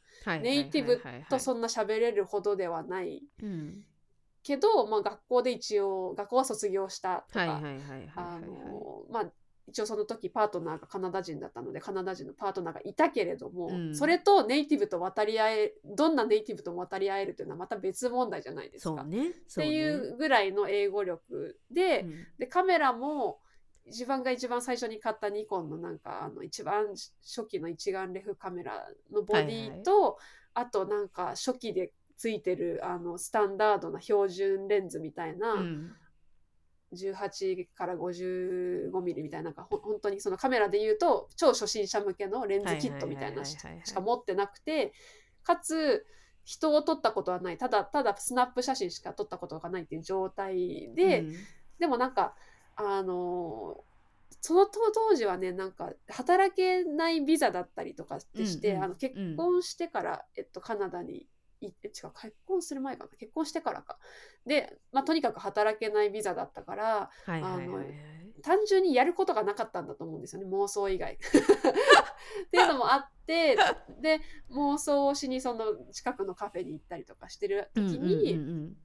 [0.41, 3.23] ネイティブとそんな喋れるほどではない。
[3.43, 3.85] うん。
[4.43, 7.63] けど、まあ、学校で一応学校は卒業したとか、あはい
[8.47, 9.33] のまあ
[9.67, 13.95] 一応その時パートナーがカナダ人だったのでカナダ人のパートナーがいたけれども、うん。
[13.95, 18.97] それとネイティブと渡り合えどんなネイティブとも渡り合えるというのはまた別問題じゃないですか。
[18.97, 19.29] そうね。
[19.29, 22.27] っていうぐらいの英語力で,、うん。
[22.39, 23.39] でカメラも
[23.87, 26.89] 自分が一番最初に買ったニコンのなんかあの一番
[27.23, 30.19] 初期の一眼レフカメラのボディと、
[30.55, 35.93] あとなんか初期でついてるあのスタンダードな標準レンズみたいな、うん
[36.95, 44.93] 18から55ミリみたいななんかほ本当にそのカメラで言うと超初心者向けのレンズキットみたいなのしか持ってなくて
[45.43, 46.07] かつ
[46.45, 47.59] 人を撮ったことはない。
[47.59, 51.35] ただただスナップ写真しか撮ったことがないっていう状態で、うん。
[51.79, 52.35] でもなんか
[52.77, 53.83] あの
[54.41, 58.85] その当時はねなんか働けないビザだったりとかってして、うんうん。
[58.85, 61.27] あの結婚してから、えっと、カナダに
[61.69, 63.11] 違う結婚する前かな？
[63.19, 63.99] 結婚してからか。
[64.47, 67.87] で、まあ、とにかく働けないビザだったからはいはいはいはい。
[68.43, 71.15] 単純にやることがなかったんだと思うんですよね妄想以外。
[71.17, 73.57] っていうのもあって
[74.01, 78.77] で妄想をしにその近くのカフェに行ったりとかしてる時に、うんうんうん。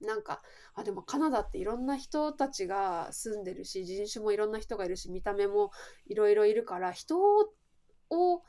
[0.00, 0.42] なんか
[0.74, 5.72] あでもカナダっていろんな人たちが住んでるし人種もいろんな人がいるし見た目も
[6.06, 7.18] いろいろいるから人
[8.10, 8.42] を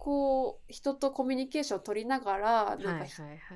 [0.00, 3.08] こう人とコミュニケーションを取りながらうんなんかは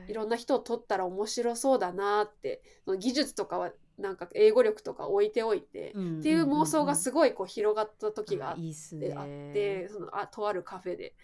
[0.07, 9.09] いろんな人を取ったら面白そうだなってその技術とかはなんか英語力とか置いておいて、うんっていう妄想がうんすごいこう広がった時があっあいいっすね。
[9.09, 11.14] てあってそのあとあるカフェで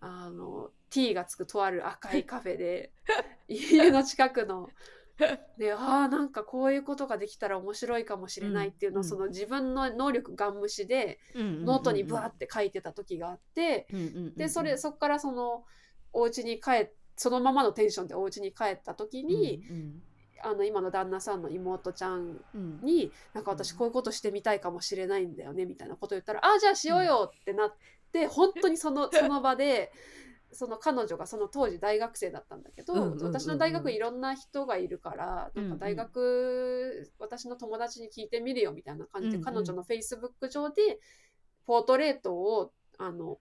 [0.00, 2.92] あの T がつくとある赤いカフェで
[3.48, 4.70] 家の近くの
[5.58, 13.86] でああなんかこういうことができたら面白いかもしれないっていうのを、うんその自分の能力ガン無視でノートにブワーって書いてた時があって、
[14.36, 15.64] でそれそっからその
[16.12, 19.62] お家に帰っそのままのテンションでお家に帰った時に、
[20.42, 22.38] あの今の旦那さんの妹ちゃん
[22.82, 27.74] になんか私こういうことしてみたいかもしれないんだよねみたいなこと言ったら、ああじゃあしようよってなっ
[28.12, 29.92] て本当にその その場で
[30.56, 33.26] その彼女がその当時大学生だったんだけど、うんうんうんうん。
[33.26, 39.44] 私の大学いろんな人がいるから、なんか大学私の友達に聞いてみるよみたいな感じで、うんうん。
[39.44, 40.98] 彼女のフェイスブック上で
[41.66, 43.38] ポートレートをあの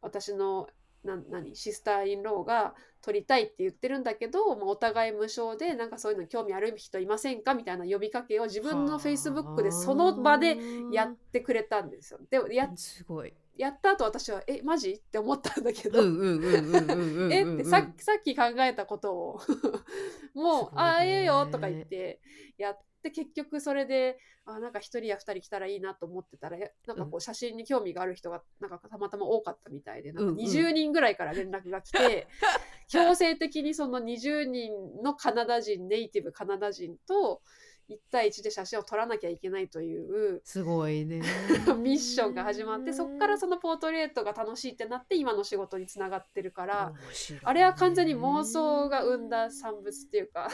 [0.00, 0.68] 私の
[1.04, 1.56] な何？
[1.56, 10.56] シスターインローが撮りたいって言ってるんだけど、まあ、お互い無償でなんかそういうのに興味ある人いませんかみたいな呼びかけを自分のフェイスブックでその場で
[10.92, 12.20] やってくれたんですよ。
[12.30, 13.34] でやすごい。
[13.56, 17.42] やった後私は「えマジ?」って思ったんだけど「うんうんうんうんうんうんうん え？
[17.42, 19.40] ってさっきさっき考えたことを。
[20.34, 20.90] もう「すごいね。
[20.90, 22.20] ああええよ」とか言って
[22.56, 30.44] やって結局それであなんか1人や2人来たらいいなと思ってたらえなんかこう写真に興味がある人がなんかたまたま多かったみたいでなんかうんうん。
[30.44, 32.26] 20人ぐらいから連絡が来て、
[32.88, 37.42] 強制的にその20人のカナダ人ネイティブカナダ人と
[37.90, 41.22] 1対1で写真を撮らなきゃいけないというすごいね。
[41.82, 46.96] ミッションが始まってそこからそのポートレートが楽しいってなって今の仕事につながってるから、ね
[47.42, 50.50] あれは完全に妄想が生んだ産物っていうか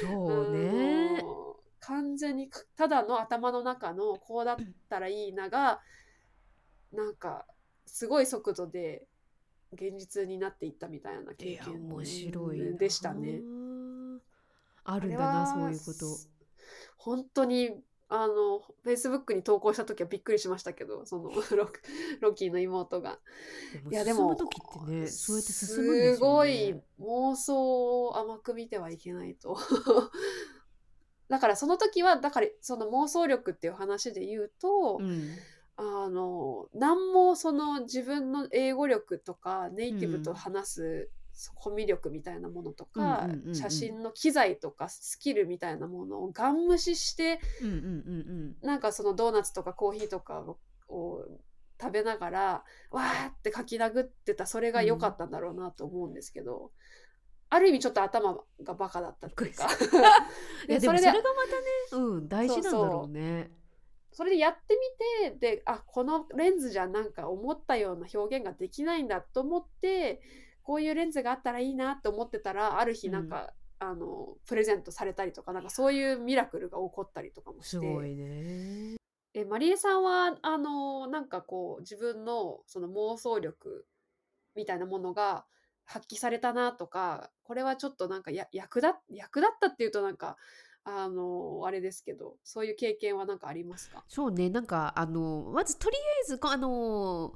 [0.00, 1.20] そうね。
[1.22, 4.56] うん完全にただの頭の中のこうだっ
[4.88, 5.80] たらいいなが
[6.92, 7.46] なんか
[7.86, 9.06] すごい速度で
[9.72, 13.40] 現実になっていったみたいない経や験でしたね。。
[14.86, 16.18] あるんだなそういうこと。
[16.96, 17.70] 本当に
[18.08, 21.68] あのフェイスブックに投稿した時はびっくりしましたけどその ロ
[22.20, 23.18] ロッキーの妹が。
[23.90, 26.14] いやでも進む時ってねそうやって進むんですよね。
[26.14, 29.58] すごい妄想を甘く見てはいけないと。
[31.28, 35.36] だからその時はだからその妄想力っていう話で言うと、うん。
[35.78, 41.10] あの何もその自分の英語力とかネイティブと話す、
[41.54, 51.24] コミュ力みたいなものとか、写真の機材とかスキルみたいなものをガン無視してうんうんうんなんかそのドーナツとかコーヒーとかをを
[51.80, 56.70] 食べながらわーって書き殴ってたそれが良かったんだろうなと思うんですけど、
[57.48, 60.00] ある意味ちょっと頭がバカだったっていうかうん。
[60.70, 61.50] いやでそれでもそれがまた
[62.00, 63.50] ね、うん大事なんだろうね。
[64.12, 64.78] それでやって
[65.20, 70.22] みてであこのレンズじゃなんか思ったような表現ができないんだと思って
[70.66, 77.70] こういうレンズがあったらいいなって思ってたらある日なんか、あのプレゼントされたりとかなんかそういうミラクルが起こったりとかもして。
[77.70, 78.96] すごいね。
[79.34, 83.86] えマリエさんはあのなんかこう自分のその妄想力
[84.54, 85.44] みたいなものが
[85.84, 90.36] 発揮されたなとかこれはちょっとなんかや役立役立ったっていうとなんか
[90.84, 94.02] あのあれですけどそういう経験はなんかありますか？
[94.08, 97.34] そうねなんかあのまずとりあえずこあの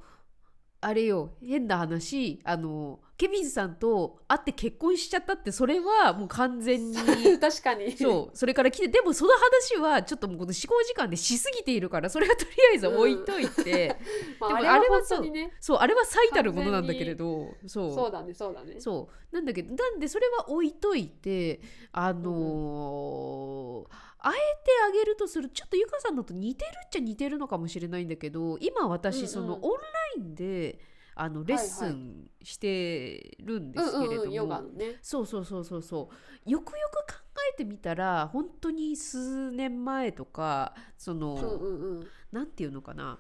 [0.81, 6.97] あれよ変な話あのケビンさんと会って結婚しちゃったってそれはもう完全に。
[7.39, 7.95] 確かに。
[7.95, 8.35] そう。
[8.35, 13.95] それから来てでもその話はちょっともうこの思考時間でしすぎているからそれはとりあえず置いといて、
[14.41, 15.29] までもあ、あれはそう。
[15.29, 15.53] ね。
[15.61, 17.95] そうあれは最たるものなんだけれどそう。
[17.95, 18.81] そうだねそうだね。
[18.81, 19.35] そう。
[19.35, 21.61] なんだけどなんでそれは置いといて
[21.93, 24.41] あのーあえて
[24.89, 29.29] あげるとするちょっとゆかさんのと似てるっちゃ似てるのかもしれないんだけど今うんう私ん。
[29.29, 29.79] そのオンラ
[30.17, 30.79] インで
[31.23, 34.63] あのレッスはいンしてるんでうんすけれども、
[35.03, 36.09] そうそうそうそうそ
[36.47, 36.51] う。
[36.51, 37.21] よくよく考
[37.53, 42.01] えてみたら本当に数年前とかその、うん
[42.33, 43.19] うんていうのかな。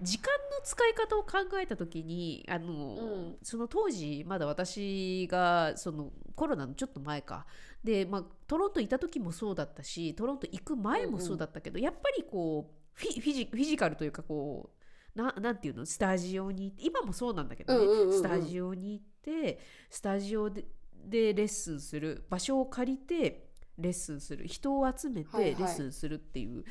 [0.00, 3.36] 時間の使い方を考えた時にあの、うん。
[3.42, 7.44] その当時まだ私がそのコロナのちょっと前か。
[7.82, 14.81] で、まあ、トロントいた時もそうだったしトロント行く前もそうだったけど、やっぱりこうフィジカルというかこう
[15.14, 15.84] ななんていうの？
[15.84, 18.18] スタジオに行って今もそうなんだけどね、うんうんうんうん。
[18.18, 19.58] スタジオに行って
[19.90, 20.64] スタジオで
[21.04, 23.48] でレッスンする場所を借りて
[23.78, 25.54] レッスンする人を集めてはいはい。
[25.56, 26.64] レッスンするっていう、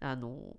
[0.00, 0.56] あの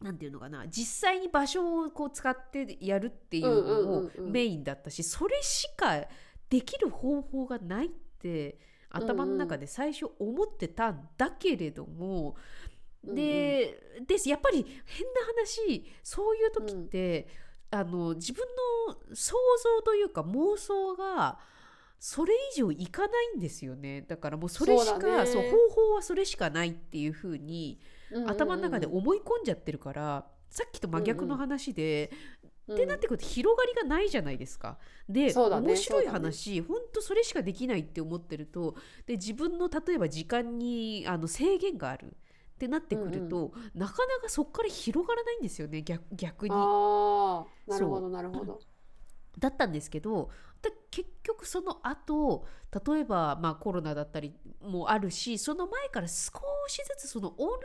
[0.00, 0.66] なんていうのかな。
[0.68, 4.32] 実際に場所をこう使ってやるっていうのうんうんもうんうん。
[4.32, 6.04] メインだったし、それしか
[6.48, 7.88] できる方法がないっ
[8.20, 8.58] て
[8.90, 12.34] 頭の中で最初思ってたんだけれども、うんうん
[13.14, 14.28] でです。
[14.28, 17.28] やっぱり変な話そういう時って、
[17.70, 18.44] あの自分
[18.88, 19.36] の想
[19.76, 21.38] 像というか妄想が
[21.98, 24.02] それ以上いかないんですよね。
[24.02, 25.32] だからもうそれしかそうだね。
[25.32, 27.80] 方法はそれしかないっていうふうに
[28.26, 32.10] 頭の中で思い込んじゃってるから、さっきと真逆の話で、
[32.72, 34.78] ってなってくると広がりがないじゃないですか。
[35.08, 36.10] で、ね面白いそうだね。
[36.10, 42.16] 話、本当それしかできないって思ってるとで自分の例えば時間にあの制限がある
[42.58, 46.54] ってなってくると、なかなかそこから広がらないんですよね逆逆に。
[46.54, 48.58] ああなるほどなるほど。
[49.38, 52.44] だったんですけどで結局その後
[52.84, 56.32] 例えばまあコロナだったりもあるしその前から少
[56.66, 57.56] しずつそのオンラ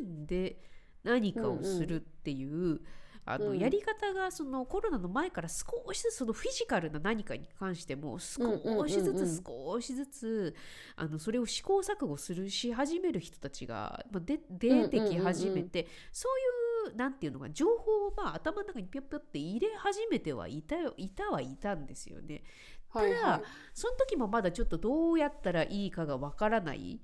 [0.00, 0.58] インで
[1.02, 2.80] 何かをするっていう、
[3.24, 3.58] あのうん。
[3.58, 10.54] やり方がそのコロナの前から少しずつそのフィジカルな何かに関しても少しずつ少しずつ
[10.96, 22.42] あのそれを試行錯誤するし始める人たちがまあで出てき始めて、そういうなんていうのか情報をまあ頭の中にぴょっぴょって入れ始めてはいたよいたはいたんですよね。
[22.88, 23.20] はいはい。
[23.20, 27.00] ただその時もまだちょっとどうやったらいいかがわからない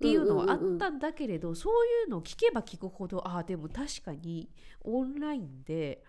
[0.00, 4.48] っていうのはあったんだけれど、そういうのを聞けば聞くほどああでも確かに
[4.80, 6.02] オンラインで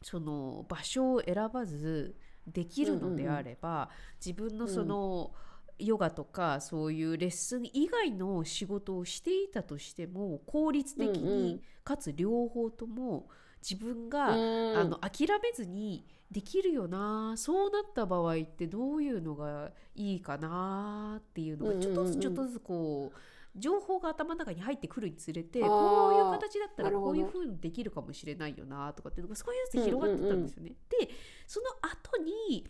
[0.00, 3.90] その場所を選ばずできるのであれば、
[4.24, 5.32] 自分のその、
[5.78, 11.60] ヨガとかそういうレッスン以外の仕事をしていたとしても効率的に、うんうん。
[11.84, 13.28] かつ両方とも
[13.68, 14.78] 自分が、うん。
[14.78, 23.18] あの諦めずにできるよなそうなった場合ってどういうのがいいかなっていうのがちょっとずつちょっとずつこう
[23.54, 30.70] 情報が頭の中に入ってくるにつれてこういう形だったらこういうふうにできるかもしれないよなとかっていうのが少しずつ広がってたんですよね。
[30.88, 31.10] で
[31.46, 32.66] その後に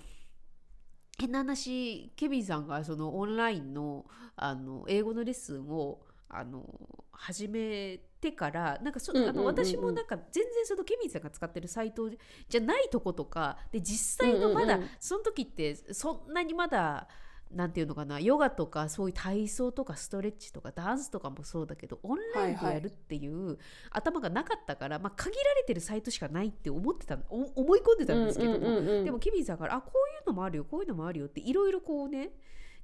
[1.19, 6.65] 変な話ケビンさんがそのオンラインのあの英語のレッスンをあの
[7.13, 12.09] 始めてからなんかそ、あの私もなんか全然そのケビンさんが使ってるサイト
[12.49, 17.09] じゃないとことかで実際のまだ、その時ってそんなにまだ
[17.55, 23.59] なんていうのかなヨガとかそういう体操とかストレッチとかダンスとかもそうだけどオンラインでやるっていう
[23.91, 32.31] 頭がなかったから、まあ、限られてるサイトしかないって思ってたお思い込んでたんですけども、うんうんでもケビンさんからあこういうのもあるよこういうのもあるよっていろいろこうね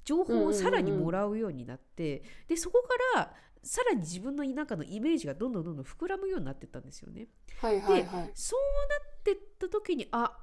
[0.05, 2.83] 情報をさらにもらうようになって、でそこ
[3.14, 7.29] からさらに自分の中のイメージがどんどんどんどん膨らむようになってったんですよね。
[7.61, 8.31] はいはいはい。
[8.35, 10.38] そうなってった時にあ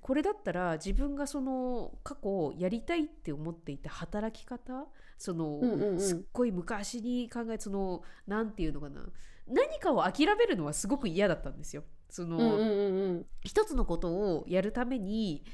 [0.00, 4.86] これだったら自分がその過去やりたいって思っていた働き方
[5.18, 9.02] その、うんうんうんすっごい昔に考えそのなんていうのかな
[9.46, 11.84] 何かを諦めるのはすごく嫌だったんですよ。
[12.08, 15.44] その、うんうんうんうん一つのことをやるために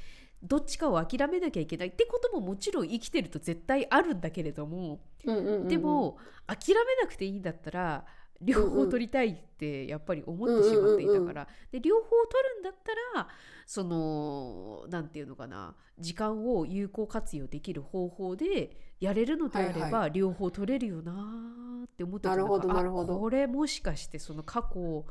[0.43, 5.69] どっちかを諦めなきゃいけないってことももちろん生きてると絶対あるんだけれども、うんうんうんうん。
[5.69, 8.05] でも諦めなくていいんだったら
[8.41, 13.29] 両方取りたいってやっぱり思ってしまっていたから、で両方取るんだったら
[13.67, 23.17] そのなんていうのかな時間を有効活用できる方法でやれるのであれば、はい両方取れるよなーって思ったなるほどあなるほど。
[23.21, 25.07] これもしかしてその過去を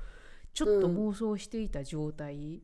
[0.54, 2.62] ちょっと妄想していた状態、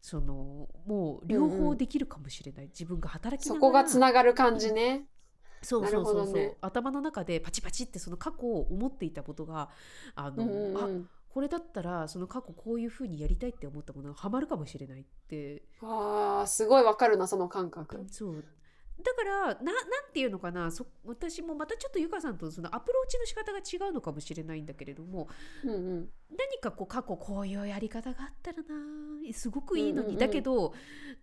[0.00, 3.60] そのもう両方できるかもしれない、自分が働きながら。
[3.60, 5.06] そこがつながる感じね。
[5.62, 6.26] そうそうそう。
[6.26, 6.56] そう、ね。
[6.60, 9.70] 頭の中でパチパチってその過去を思っていたことが
[10.14, 15.62] あの、うんうんうあんこれだったらその過去こういうふうにやりたいって思ったものがハマるかもしれないって。
[15.82, 18.06] あーすごいわかるなその感覚。
[18.10, 18.44] そう
[19.02, 25.28] だからななんていうのかなそ私もまたちょっとゆかさんとそのアプローチの仕方が違うのかもしれないんだけれども
[25.64, 26.08] うんうん。
[26.30, 30.18] 何かこう過去こういうやり方があったらなすごくいいのに、うんうんうん。
[30.18, 30.74] だけど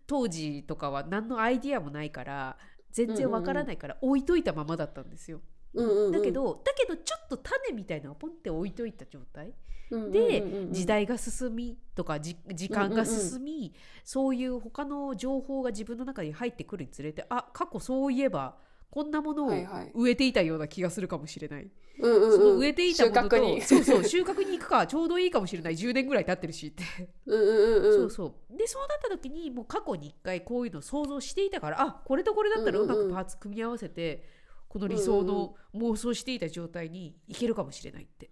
[0.08, 2.58] 当時とかは何のアイディアもないから
[2.92, 5.42] 全然わからないから置いといたままだったんですよ。
[5.74, 6.12] うんうんうん。
[6.14, 9.54] だけどだけどちょっと種みたいなのをポンって置いといた状態
[9.90, 13.74] でうん時代が進みとかじ時間が進み、
[14.04, 18.58] そういう他の情報が自分の中に入ってくるにつれてあ過去そういえば
[18.90, 19.92] こんなものをはいはい。
[19.94, 21.70] 植えていたような気がするかもしれない、
[22.00, 23.62] うんうんうん、その植えていたものと収穫に。
[23.62, 25.74] そうそう収穫に行くかちょうどいいかもしれない。
[25.74, 26.84] 10年ぐらい経ってるしって、
[27.26, 27.94] うんうんうんうん。
[27.94, 28.58] そうそう。
[28.58, 34.24] でそうなった時にもう過去に1回こういうのを想像していたからあこれとこれだったらうまくパーツ組み合わせて、
[34.70, 38.30] この理想の妄想していた状態にいけるかもしれないって、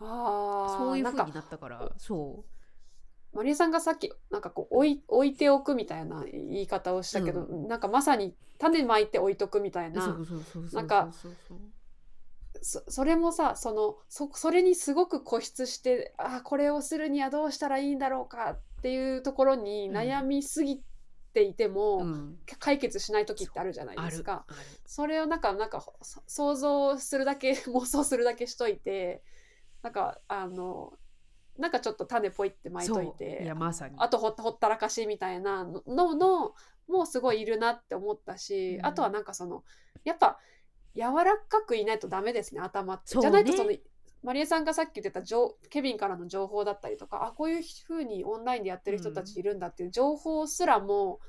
[0.00, 3.36] ああそういう風なんかになったからそう。
[3.36, 10.18] マリエさんがさっきなんかこう置い置いておくみたいな言い方をしたけど、うなんかまさに種まいて置いとくみたいな
[10.72, 11.10] なんか
[12.62, 19.96] そうそれもさそのそそれにすごく固執してあこれをするにはどうしたらいいんだろうかっていうところにうん。
[19.96, 20.82] 悩みすぎ
[21.34, 22.38] ていても、うん。
[22.58, 24.46] 解決しない時ってあるじゃないですか。
[24.86, 29.22] それをなんかなんかそ想像するだけ 妄想するだけしといて
[29.82, 30.92] なんかあの
[31.58, 33.14] なんかちょっと種ポイって巻いといそう。
[33.14, 33.94] いてやまさに。
[33.98, 36.54] あとほほったらかしみたいなののの
[36.88, 38.86] もうすごいいるなって思ったし、うん。
[38.86, 39.64] あとはなんかその
[40.04, 40.38] やっぱ
[40.94, 43.16] 柔らかくいないとダメですね頭って。
[43.16, 43.20] ね。
[43.20, 43.70] じゃないとその
[44.22, 51.20] マリエさんがさっき言ってた情ケビンからの情報だったりとかあこういうふうにオンラインでやってる人たちいるんだっていう情報すらも、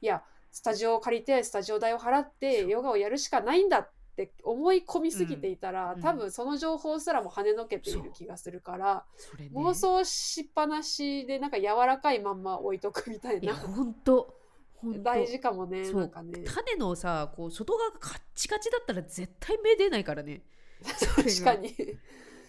[0.00, 0.22] いや
[0.52, 3.90] スタジオを借りてスタジオ代を払ってヨガをやるしかないんだっ
[4.26, 6.00] て思い込みすぎていたら、うん。
[6.00, 9.04] 多分その情報すらも跳ねのけている気がするから。
[9.38, 9.50] ね。
[9.54, 13.54] 妄想しっぱなしでなんか柔らかいまんま置いとくみたいな。
[13.54, 14.34] 本当
[14.76, 16.44] 本当大事かもねなんかね。
[16.44, 20.42] 種のさこう外側がカッチカチだったら絶対芽出ないからね。
[20.82, 21.74] 確かに。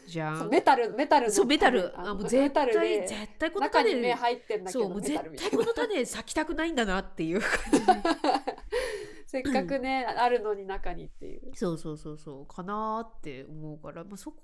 [0.07, 0.49] じゃん。
[0.49, 1.93] メタルメタルのそうメタル。
[1.99, 7.79] あもう絶対で絶対この種目入ってんだけどそうもう絶対この種咲きたくないんだなっていう感じ
[9.31, 11.55] せっかくねあるのに中にっていう。
[11.55, 14.41] そうそうそうそうかなーって思うから、まあ、そこ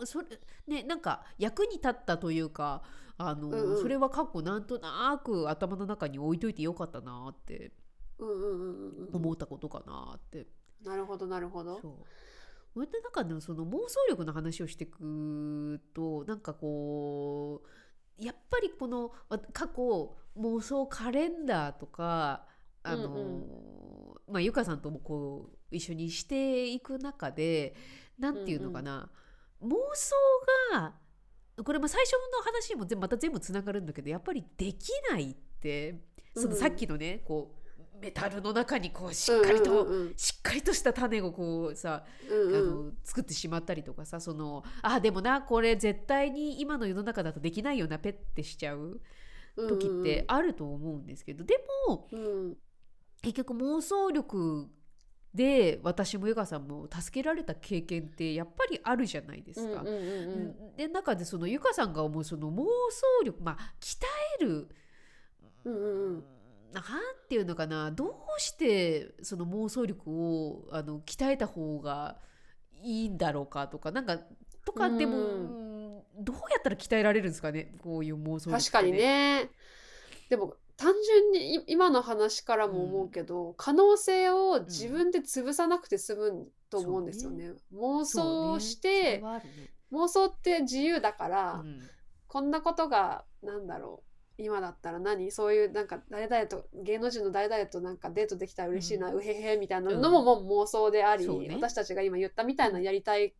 [0.00, 0.26] もそれ
[0.66, 2.82] ねなんか役に立ったというか
[3.16, 3.80] あの、うんうん。
[3.80, 7.70] それは過去なんとなく頭の中に置いといてよかったなーって
[8.18, 10.48] うんうんうんうんうん思ったことかなーって。
[10.84, 11.80] なるほどなるほど。
[11.80, 11.92] そう。
[11.92, 12.04] こ
[12.74, 17.62] うやってなんかねその妄想力の話をしていくとなんかこ
[18.18, 22.46] うやっぱりこのわ過去妄想カレンダーとか
[22.82, 23.77] あの、うん
[24.30, 27.74] まあゆかさんともこう一緒にしていく中で
[28.18, 29.10] なんていうのかな、
[29.62, 30.16] 妄想
[30.72, 30.94] が
[31.64, 36.00] これも最初の話にも全また全部つながるんだけどやっぱりできないって
[36.34, 36.56] そのうん。
[36.56, 40.12] さっきのね、こうメタルの中にこうしっかりと、うんうん。
[40.16, 42.56] しっかりとした種をこうさ、うんうん。
[42.56, 49.00] あの作ってしまったりとかさそのあでもなこれ絶対に今の世の中だとできないようなペッてしちゃう
[49.56, 51.58] うん時ってあると思うんですけど、で
[51.88, 52.56] もうん
[53.22, 54.68] 結局妄想力
[55.34, 59.82] で私もヨガさんも助けられた経験ってやっぱりあるじゃないですか。
[59.82, 60.76] うんうんうんうん。
[60.76, 63.98] で中でそのゆかさんが思うその妄想力まあ鍛
[64.40, 64.68] える
[65.64, 66.24] うんうんうん
[66.72, 66.84] なん
[67.28, 72.18] ていうのかなどうしてその妄想力をあの鍛えた方が
[72.82, 74.18] いいんだろうかとかなんか
[74.64, 75.62] とかでも、うん。
[75.62, 75.68] うん
[76.20, 79.50] どうやったら鍛えられるんですかねこういう妄想力って確かにね。
[80.28, 87.52] でも単純にい今の話からも思うけど、可能性を自分で潰さなくて済むと思うんですよね。
[87.74, 89.50] 妄想をして、それはあるね。
[89.92, 91.80] 妄想って自由だから、うん。
[92.28, 94.08] こんなことがなんだろう。
[94.40, 95.32] 今だったら何？
[95.32, 103.34] そういうなんか誰々と芸能人の誰々となんかデートできたら嬉しいな、ううんへへみたいなのももう妄想であり、私たちが今言ったみたいなやりたい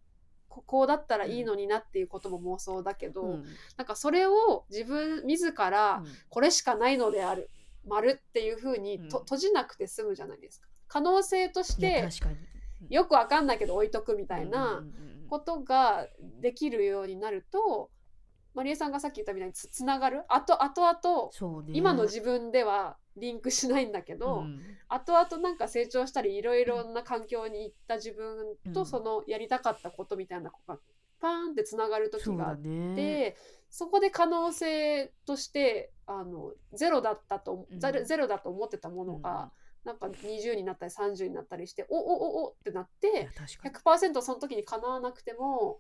[0.59, 3.45] ここうだったらいいのになっていうことも妄想だけど、うん。
[3.77, 7.51] なんかそれを自分自らこれしかないのである。
[7.87, 9.25] 丸っていうふうにと、うん。
[9.25, 10.69] 閉じなくて済むじゃないですか。
[10.89, 12.09] 可能性として
[12.89, 15.29] よくわかんないけど置いとくみたいうんなうんうんうん。
[15.29, 16.07] ことが
[16.41, 17.91] できるようになると
[18.55, 20.25] マリエさんがさっき言ったみたいにつつながる。
[20.29, 21.31] あとあとあと
[21.67, 21.73] ね。
[21.75, 24.61] 今の自分ではリンクしないんだけど、うん。
[24.89, 28.73] 後々なんか成長したりいろいろな環境に行った自分うん。
[28.73, 30.79] とそのやりたかったことみたいなことが
[31.21, 33.37] パーンってつながる時があって。
[33.71, 37.81] そこで可能性としてあのゼロだったと、うん。
[37.81, 39.53] ゼロだと思ってたものが、
[39.85, 44.09] なんか20になったり30になったりしておおおおってなって確かに。
[44.11, 45.79] 100%その時に叶わなくても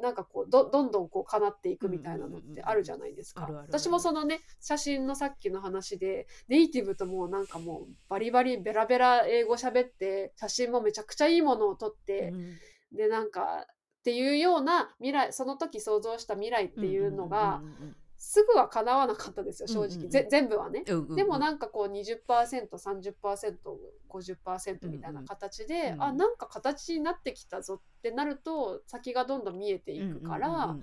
[0.00, 3.48] なんかこうどどんどんこう叶っていくみたいなのってあるじゃないですか。
[3.66, 12.58] 私もそのね写真のさっきの話でネイティブともうなんかもうバリバリベラベラ英語喋って写真もめちゃくちゃいいものを撮って、うん。
[12.96, 13.66] でなんか
[14.02, 17.62] っていうような未来その時想像した未来っていうのが
[18.24, 20.10] すぐは叶わなかったですよ正直、うんうん。
[20.10, 20.84] 全部はね。
[20.86, 21.16] うんうんうん。
[21.16, 26.02] でもなんかこう 20%30%50% みたいな形で、うんうん。
[26.04, 30.76] あなんか形になってきたぞってなると先がどんどん見えていくから、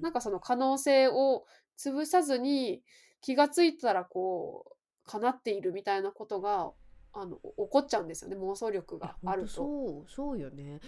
[0.00, 1.44] なんかその可能性を
[1.76, 2.84] 潰さずに
[3.20, 4.74] 気がついたらこう
[5.10, 6.70] 叶っているみたいなことが
[7.12, 9.48] あの怒っちゃうんですよね妄想力があると。
[9.48, 10.08] そう。
[10.08, 10.80] そうよね。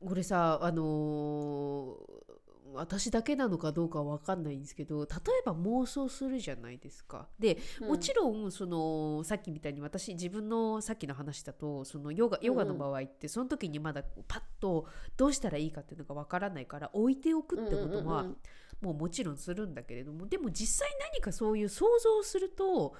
[0.00, 0.08] うん。
[0.08, 2.25] これさあのー
[2.74, 7.28] 私だけなのかどうかは分かんないんですけど例えば妄想するじゃないですか。
[7.38, 14.86] でもちろんそのさっきみたいに私自分のさっきの話だとそのヨガヨガの場合ってその時にまだパッと
[15.16, 18.36] どうしたらいいかっていうのが分からないから置いておくってことはうん
[18.82, 22.94] もうもちろんするんだけれどもでも実際何かそういう想像をすると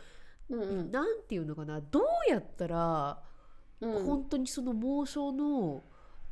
[0.48, 3.22] 何て言うのかなどうやったら
[3.80, 5.84] 本当にその妄想の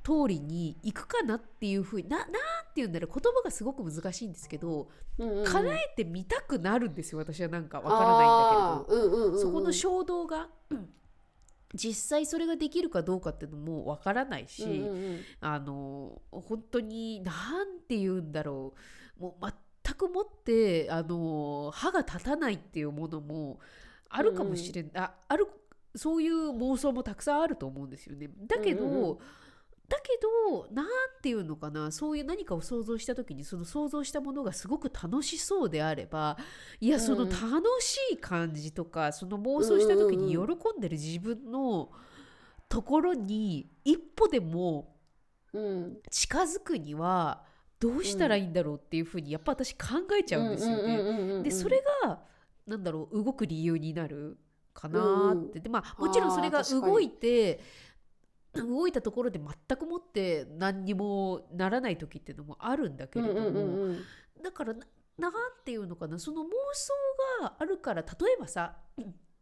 [0.04, 2.34] 通りに行くかなっていうふうにななんて
[2.76, 4.88] 言うんだろう言葉がすごく難しいんですけど
[5.18, 5.44] うんうんうん。
[5.44, 9.06] 叶えてみたくなるんですよ私はなんかわからないんだけれど。
[9.06, 9.40] うんうんうんうん。
[9.40, 10.88] そこの衝動が、うん。
[11.74, 15.20] 実際それができるかどうかっていうのもわからないし、うんうんうん。
[15.40, 18.74] あの本当に何て言うんだろ
[19.18, 19.22] う。
[19.22, 19.46] もう
[19.84, 23.58] 全くもってあの歯が立たないっていうものも
[24.08, 25.48] あるかもしれない、あある
[25.96, 28.28] そういう妄想もたくさんあると思うんですよね。
[28.46, 29.18] だけど、うんうんうん
[29.88, 30.18] だけ
[30.48, 30.86] ど何
[31.22, 36.38] て言うのかなそういう何かを想像した時にその想像したものがすごく楽しそうであれば
[36.80, 37.02] いやうん。
[37.02, 40.42] その楽しい感じとか、その妄想した時に喜
[40.76, 41.90] んでる自分の
[42.68, 44.96] ところに一歩でも
[45.52, 45.98] うん。
[46.10, 47.42] 近づくには
[47.78, 51.42] どうしたらいいんだろうっていうふうにやっぱ私考えちゃうんですよね。
[51.42, 52.20] でそれが
[52.66, 54.38] なんだろう動く理由になる
[54.72, 57.60] かなって、でまあもちろんそれが動いて
[58.62, 63.98] 動いたところで全くもって何にもならない時っていうのもあるんだけれども、うんうんうんうん
[64.42, 64.80] だからな
[65.16, 65.32] なん
[65.64, 66.44] ていうのかなその妄
[66.74, 66.92] 想
[67.40, 68.76] があるから例えばさ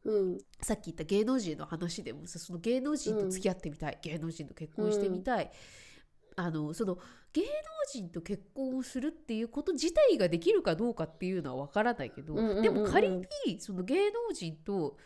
[0.05, 0.39] うん。
[0.61, 5.51] さっき言った芸能人の話でもさその芸能人と付き合ってみたい、芸能人と結婚してみたい、
[6.37, 6.99] あのその
[7.33, 7.49] 芸能
[7.93, 12.63] 人と結婚をするっていうこと自体ができるかどうかっていうのは分からないけど、うんうんうんうん。
[12.63, 13.27] でも仮に
[13.61, 14.97] その芸能人と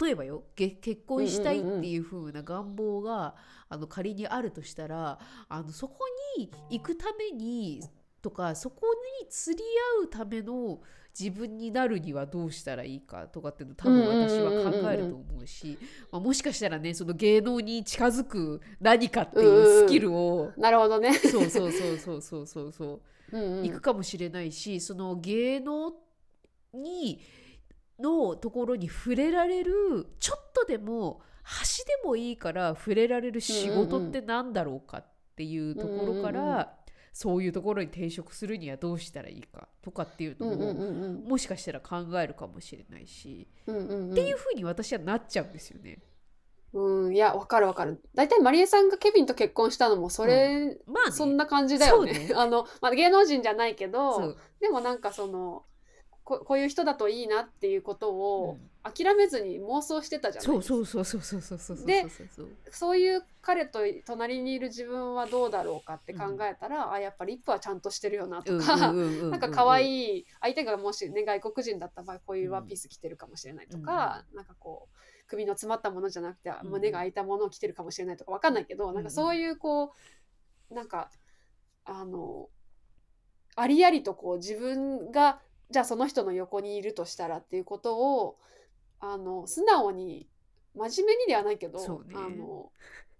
[0.00, 3.34] 例えばよげ結婚したいっていう風な願望が、
[3.68, 5.18] あの仮にあるとしたら
[5.48, 6.04] あのそこ
[6.38, 7.82] に行くために
[8.22, 8.86] とかそこ
[9.20, 9.62] に釣り
[10.00, 10.80] 合うための
[11.18, 15.78] 自分になるにはどうしたらいいかとかっていうの多分私は考えると思うし、
[16.10, 21.14] まあ、もしかしたらねその芸能に近づく何かっていうスキルを、なるほどね。
[21.14, 23.00] そうそうそうそうそうそうそ
[23.32, 23.36] う。
[23.36, 23.62] うんうん。
[23.64, 25.92] 行くかもしれないしその芸能
[26.72, 27.20] に
[27.98, 35.04] のところに触れられるちょっとでも端でもいいから触れられる仕事ってなんだろうかっ
[35.36, 36.66] ていうところから、うんうんうん
[37.14, 41.24] そういうところに転職するにはどうしたらいいかとかっていうのうんうんを、うん。
[41.28, 44.10] もしかしたら考えるかもしれないし、うんうんうん。
[44.10, 46.00] っていうふうに私はなっちゃうんですよね。
[46.72, 48.02] うんいやわかるわかる。
[48.16, 51.12] 大体マリエさんがケビンと結婚したのもそれ、まあね。
[51.12, 52.12] そんな感じだよね。
[52.14, 52.30] ね。
[52.34, 54.36] あのまあ芸能人じゃないけそどう。
[54.58, 55.62] でもなんかその
[56.24, 58.70] ここういう人だといいなっていうことうをん。
[58.86, 60.74] 諦めずに妄想してたじゃないそうですか。
[60.74, 62.98] そうそうそうそうそうそうそうでそうそうそう。
[62.98, 74.96] いう彼と隣にいる自分はどうだろうかって考えたら、あやっぱりリップはちゃんとしてるよなとか、なんか可愛いい相手がもしね外国人だった場合こういうワンピース着てるかもしれないとか、なんかこう
[75.26, 78.94] 首の詰まったものじゃなくてうん胸が開いたものを着てるかもしれないとかわかんないけど、ん。
[78.94, 79.94] なんかそういうこ
[80.70, 81.10] うなんか
[81.86, 82.50] あの
[83.56, 85.40] ありありとこう自分が
[85.74, 88.38] じゃあその人の横にいるとしたらっていうことを
[89.00, 90.28] あの素直に
[90.76, 92.14] 真面目にではないけど、ね。
[92.14, 92.72] あの好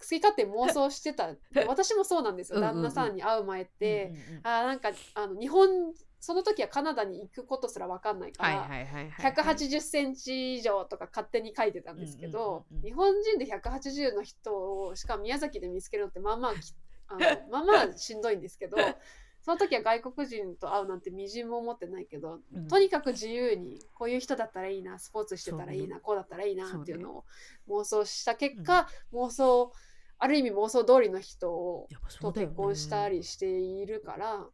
[0.09, 1.33] き勝手妄想してた。
[1.33, 2.61] で 私もそうなんですよ。
[2.61, 4.05] 旦那さんに会う前って。
[4.05, 4.41] うんうんうん。
[4.45, 9.33] あーなんかあの日本その時はカナダに行くことすら分かんないから、はいはいはいはい。
[9.33, 16.73] 180センチ以上とか勝手に書いてたんですけど、日本人で180の人をしかも宮崎で見つけるのってまあまあき
[17.09, 18.77] あのまあまあしんどいんですけど
[19.45, 22.69] その時は外国人と会うなんてみじんも思ってないけど、うん。
[22.69, 27.25] とにかく自由にこういう人だったらいいなスポーツしてたらいいな、こうだったらいいなっていうのを
[27.69, 29.73] 妄想した結果、妄想
[30.19, 31.89] ある意味妄想通りの人を
[32.21, 34.47] と結婚したりしているから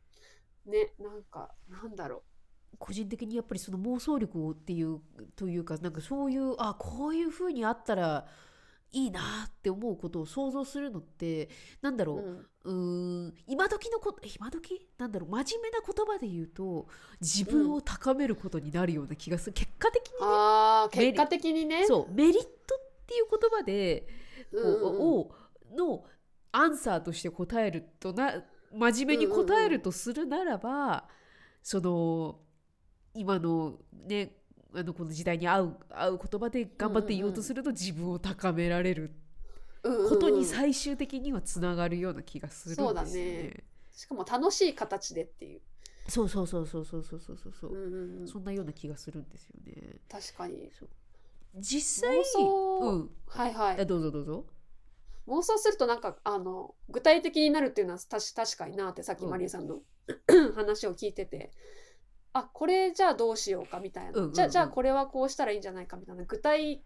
[0.67, 2.25] ねなんかなんだろ
[2.79, 5.01] 個人的にやっぱりその妄想力をっていう
[5.37, 8.27] というかなんかそういうあこういう風にあったら
[8.93, 11.49] いいなって思うことを想像するのって
[11.81, 12.23] なんだう、ろうん。
[12.23, 14.89] う、うーん今時のこと今時？
[14.99, 16.89] なんだろう真面目な言葉で言うと
[17.21, 21.87] 自分を高めることになるような気がする、結果的にあーメリ結果的にね。
[21.87, 22.47] そうメリットっ
[23.07, 24.07] ていう言葉で
[24.53, 25.01] うんうんうん。
[25.03, 25.31] を
[25.77, 26.05] の
[26.53, 31.09] アンサーとして答えるとな真面目に答えるとするならば、
[31.63, 32.41] その
[33.15, 34.37] 今のね
[34.75, 39.13] あのこの時代に合う合う言葉で頑張って言おうとすると、自分を高められる
[39.83, 40.11] うんうんうん。
[40.11, 43.65] ことに最終的にはつながるような気がするんですよそうだね。
[43.93, 45.61] しかも楽しい形でっていう、
[46.09, 47.73] そうそうそうそうそうそうそうそうそう。
[47.73, 48.29] うんうんうん。
[48.29, 50.01] そんなような気がするんですよね。
[50.09, 50.71] 確かに。
[51.57, 53.11] 実際うん。
[53.27, 53.81] はいはい。
[53.81, 54.47] あどうぞどうぞ。
[55.27, 59.81] 妄想するとなんかあの具体的になるっていうのはたし確かになってさっきうんマリーさんの
[60.57, 61.53] 話を聞いてて
[62.33, 64.33] あこれじゃあどうしようかみたいな、うんうんうん。
[64.33, 66.83] じゃあじゃあこれはこうしたらいいんじゃないかみたいな具体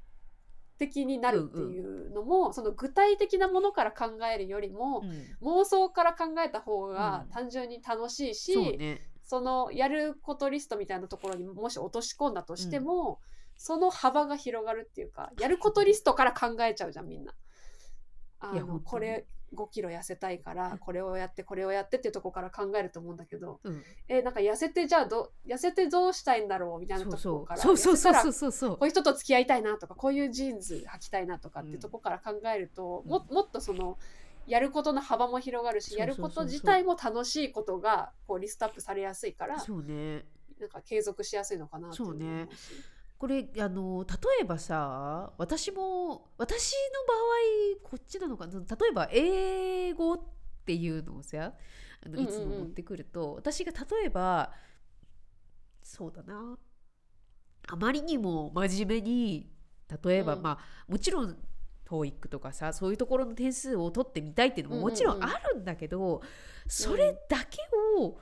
[0.78, 5.03] 的になるっていうのも、その具体的なものから考えるよりも、
[5.42, 5.61] うん。
[5.61, 7.28] 妄想から考えた方がうん。
[7.30, 9.01] 単純に楽しいし、そうね。
[9.22, 13.20] そのやることリストみたいなところにもし落とし込んだとしても、
[13.57, 17.34] その幅が広がるっていうかやることリストから考えちゃうじゃんみんな。
[18.40, 23.82] あのこれ5キロ痩せたいからこれをやってこれをやってっていうところから考えると思うんだけどうん。
[24.09, 28.52] えなんか痩せてじゃあど痩せてどうしたいんだろうみたいなところからそうそうそうそう。
[28.52, 33.11] そうこういう人と付き合いたいなとかこういうジーンズ履きたいなとかっていうところから考えると、うん。
[33.11, 33.98] ももっとその
[34.46, 40.24] やることの幅も広がるしやること自体も楽しいことがこうリストアップされやすいからそうね。
[40.61, 42.48] なんか継続しやすいのかなっていうのもそうね
[43.25, 48.53] これあの例えばさ私も私の場合こっちなのかな？
[48.53, 48.61] 例
[48.91, 50.20] えば英語っ
[50.66, 51.55] ていうのをさ
[52.05, 54.53] あのいつも持ってくると、私が例えば
[55.83, 56.59] そうだな。
[57.66, 59.51] あまりにも真面目に
[60.05, 60.43] 例えば、うん。
[60.43, 61.35] まあもちろん
[61.89, 66.20] TOEIC とかさそういうところの点数を取ってみたいっていうのももちろんあるんだけど、
[66.68, 67.59] それだけ
[67.99, 68.18] を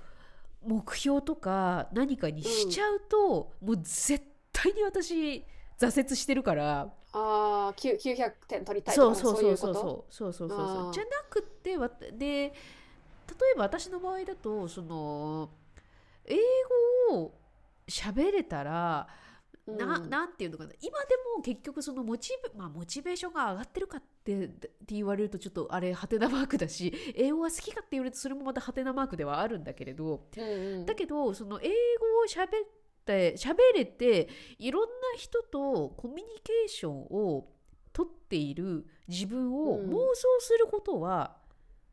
[0.64, 4.24] 目標とか何かにしちゃうと、もう絶
[4.62, 5.44] 対に私
[5.78, 6.92] 挫折してるから。
[7.14, 10.94] あー9 900点取りたいとそうかそうそうそうそうそうそうそう。
[10.94, 12.52] じゃなくってわで例
[13.54, 15.50] えば私の場合だとその
[16.24, 16.36] 英
[17.10, 17.34] 語を
[17.86, 19.08] 喋れたら
[19.66, 20.10] なうん。
[20.10, 20.70] なんていうのかな。
[20.80, 30.24] 今でも結局そのモチベ,、まあ、モチベーションが上がってるかってって言われるとちょっとあれハテナマークだし英語が好きかって言われるとそれもまたハテナマークではあるんだけれど。
[30.36, 30.86] うんうん。
[30.86, 34.28] だけどその英語を喋って喋れて
[34.58, 37.48] いろんな人とコミュニケーションを
[37.92, 39.90] 取っている自分をうん。
[39.90, 41.36] 妄想することは、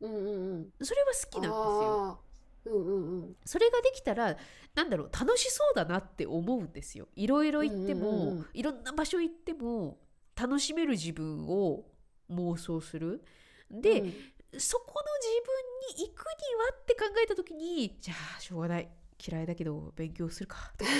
[0.00, 0.72] うんうんうん。
[0.82, 2.20] それは好きなんですよ。
[2.66, 3.36] うんうんうん。
[3.44, 4.36] それができたら
[4.74, 7.08] なんだろう楽しそうだなって思うんですよ。
[7.16, 8.46] いろいろ行っても、うんうんうん。
[8.54, 9.98] いろんな場所行っても
[10.36, 11.84] 楽しめる自分を
[12.30, 13.22] 妄想する。
[13.70, 14.14] で、うん。
[14.58, 18.88] そこの自分に行くにはって考えた時にじゃあしょうがない
[19.28, 20.72] 嫌いだけど勉強するか。
[20.76, 20.90] と か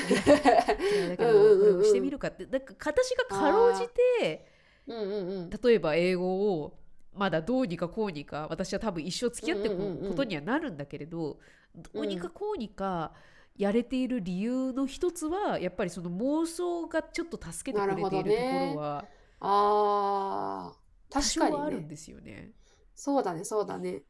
[0.93, 2.47] 嫌いだけどこれをしてみるかって。
[2.47, 4.47] なんか形がかろうじて
[4.87, 5.51] うんうんうん。
[5.51, 6.79] 例えば英語を
[7.15, 11.39] まだどうにかこうにか私は多分一生付き合ってくことにはなるんだけれど、
[11.75, 13.13] どうにかこうにか
[13.57, 19.05] やれている理由の一つはやっぱりその妄想がちょっと助けてくれているところは
[19.41, 20.81] あー。
[21.11, 21.63] 多確かにね。
[21.63, 22.53] あるんですよね。
[22.95, 24.03] そうだねそうだね。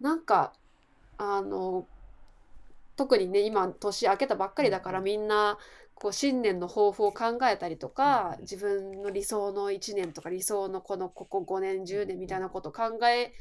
[0.00, 0.52] なんか
[1.18, 1.86] あの
[2.96, 5.58] 特にね今年明けたばっかりだからうんみんな
[5.94, 13.32] こう新年の抱負を考えたりとかうん自分の理想の1年とか理想のこのここ5年10年みたいなことを考え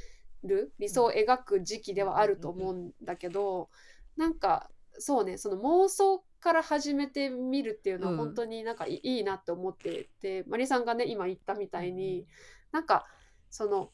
[0.43, 3.70] る理想を描く時期ではあると思うんだけど
[4.18, 8.18] なんかそうねその妄想から始めてみるっていうのはうん。
[8.18, 12.26] 本当になんかいいいなって思っててマリさんがね今言ったみたいに
[12.72, 13.06] なんか
[13.49, 13.91] その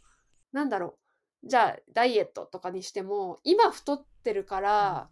[0.53, 0.97] なんだろ
[1.43, 5.10] うじゃあダイエットとかにしても今太ってるから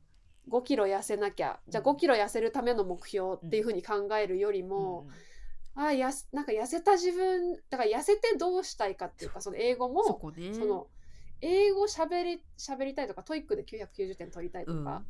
[0.49, 1.59] 5キロ痩せなきゃ。
[1.67, 5.07] じゃあ5キロ痩せるための目標っていうふうに考えるよりも、
[5.75, 10.53] あやすなんか痩せた自分だから痩せてどうしたいかっていうかその英語そもこね。
[10.53, 10.87] その
[11.41, 15.03] 英語しゃべり喋りたいとか TOEIC で990点取りたいとか、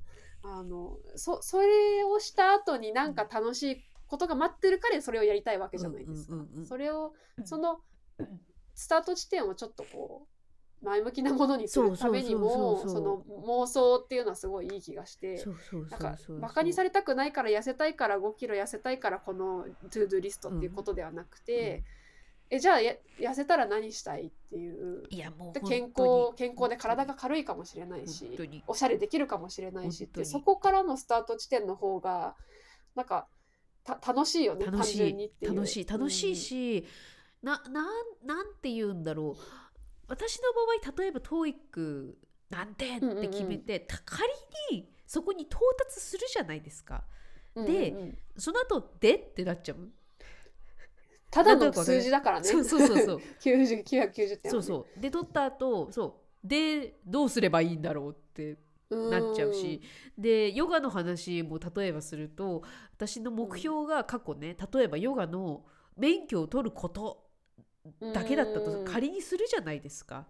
[0.44, 6.34] あのそそれをした後になんか楽しいことが待ってるからそれをやりたいわけじゃないですか。
[6.34, 7.48] うんうんうんうんそれをうん。
[7.48, 7.80] その
[8.74, 10.35] スタート地点をちょっとこう
[10.86, 15.44] 前向きなものにするためにもその妄想っていうのはすごいいい気がして
[15.90, 21.84] なんかバカにされたくないから痩せたいから5キロ痩せたいからこの to do list っていうことではなくて、
[22.50, 25.04] えじゃあや痩せたら何したいっていう。
[25.10, 28.30] いやもう健康健康で体が軽いかもしれないし
[28.68, 32.36] おしゃれできるかもしれないしってそこからのスタート地点の方が
[32.96, 33.28] なんか
[33.84, 35.88] た楽しいよね単楽しい楽しい。
[35.88, 36.86] 楽しいし、
[37.42, 37.86] ななん
[38.26, 39.65] なんて言うんだろう
[40.08, 42.14] 私の場合例えば TOEIC
[42.50, 44.30] 何点って決めて、た仮
[44.72, 47.04] にそこに到達するじゃないですか。
[47.56, 48.18] うんでうんうん。
[48.38, 49.90] その後でってなっちゃう？
[51.32, 52.48] ただの数字だからね。
[52.48, 53.22] そうそうそうそう。
[53.42, 54.40] 90 990 点はね。
[54.46, 55.00] そうそう。
[55.00, 56.48] で取った後そう。
[56.48, 58.58] でどうすればいいんだろうって
[58.90, 59.82] なっちゃうし。
[60.18, 65.66] でヨガの話も例えばすると私の目標が過去ね例えばヨガの
[65.98, 67.25] 免許を取ることうん
[68.14, 68.86] だけだったうん。
[68.86, 70.26] と仮にするじゃないですか。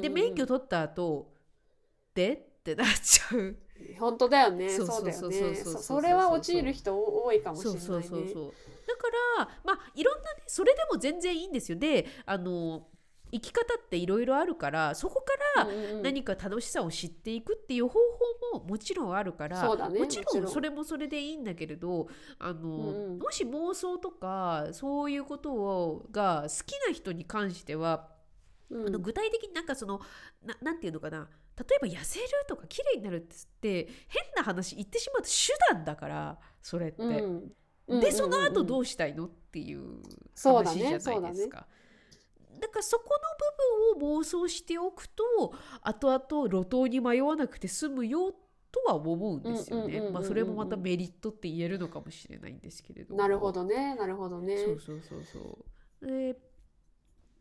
[0.00, 1.32] で免許取った後
[2.14, 3.56] でってなっちゃう。
[3.98, 4.68] 本当だよね。
[4.68, 5.54] そそうそうよねそうそう。
[5.54, 8.08] そうそそれは陥る人多いかもしれそうないね。
[8.08, 8.54] そうそうそう。
[8.86, 9.08] だか
[9.38, 11.78] らまあいろんなねそれでも全然いいんですよ。
[11.78, 12.88] であの
[13.32, 15.96] 生き方っていろいろあるからそこからうんうん。
[15.96, 17.98] うん何か楽しさを知っていくっていう方
[18.52, 20.52] 法ももちろんあるからそうだねもちもちろん。
[20.52, 22.08] それもそれでいいんだけれど
[22.38, 23.18] あの、うんうん。
[23.18, 28.08] もし妄想とかそういうことをが好きな人に関しては、
[28.70, 28.86] うん。
[28.88, 30.00] あの具体的になんかその
[30.44, 37.02] ななんていうのかな例えば痩せるとか綺麗になるって変な話言ってしまうと手段だからそれって。
[37.02, 37.52] うん。
[38.00, 40.00] でその後うどうしたいのっていう
[40.34, 41.58] そうだね話じゃないですか。
[41.58, 41.66] だ
[42.68, 45.24] からそこの部分を妄想しておくと
[45.82, 48.32] 後々路頭に迷わなくて済むよ
[48.70, 50.00] とは思うんですよね。
[50.10, 53.14] まあそれもまたメリットって言えるのかもしれないんですけれど。
[53.14, 55.38] なるほどねなるほどねそうそうそうそ
[56.00, 56.06] う。
[56.06, 56.38] で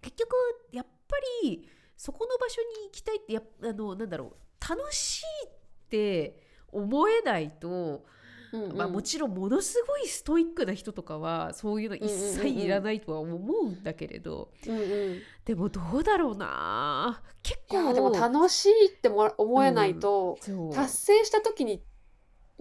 [0.02, 0.34] 結局
[0.72, 5.52] やっぱりそこの場所に行きたいってやっあのなんだろう楽しいっ
[5.90, 6.42] て
[6.72, 8.04] 思えないと。
[8.54, 8.78] うんうん。
[8.78, 15.22] まあ、もちろんものすごいストイックな人とかはそういうの一切いらないとは思うんだけれど、うんうん。
[15.46, 17.22] でもどうだろうな。
[17.44, 17.94] 結構。
[17.94, 20.74] でも楽しいっても思えないと、そう。
[20.74, 21.84] 達成した時に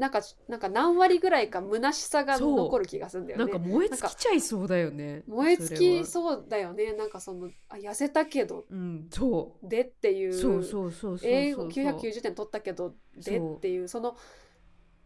[0.01, 3.45] なんかなんか何割ぐらいか虚しさがそう残る気がするんだよね。
[3.45, 6.95] なんか燃え尽きちゃいそうだよね燃え尽きう、そうだよね。
[6.95, 10.31] なんかそのあ痩せたけどうん、そでっていう。
[10.31, 11.31] うそうそうそうそうそう。
[11.31, 14.17] 英語990点取ったけどでそうっていうその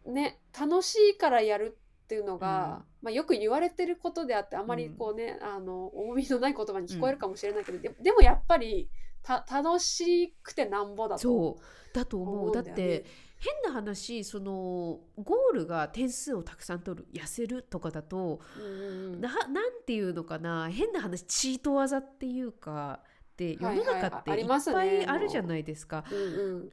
[0.05, 8.89] ね楽しいからやるっていうのが、まあ、よく言われてることであってあまりこうね、あの重みのない言葉に聞こえるかもしれないけど、ででもやっぱり
[9.23, 11.95] た楽しくてなんぼだとそう。
[11.95, 12.53] だと思う。
[12.53, 12.73] だね。
[12.73, 13.05] て
[13.37, 23.01] 変な話そのゴールが点数をたくさん取る痩せるとかだとうななんていうのかな変な話チート技っていうか
[23.37, 26.05] で世の中っていっぱいあるじゃないですか。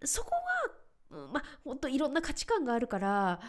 [0.05, 0.41] そこは、
[1.13, 3.41] うんまあ本当いろんな価値観があるから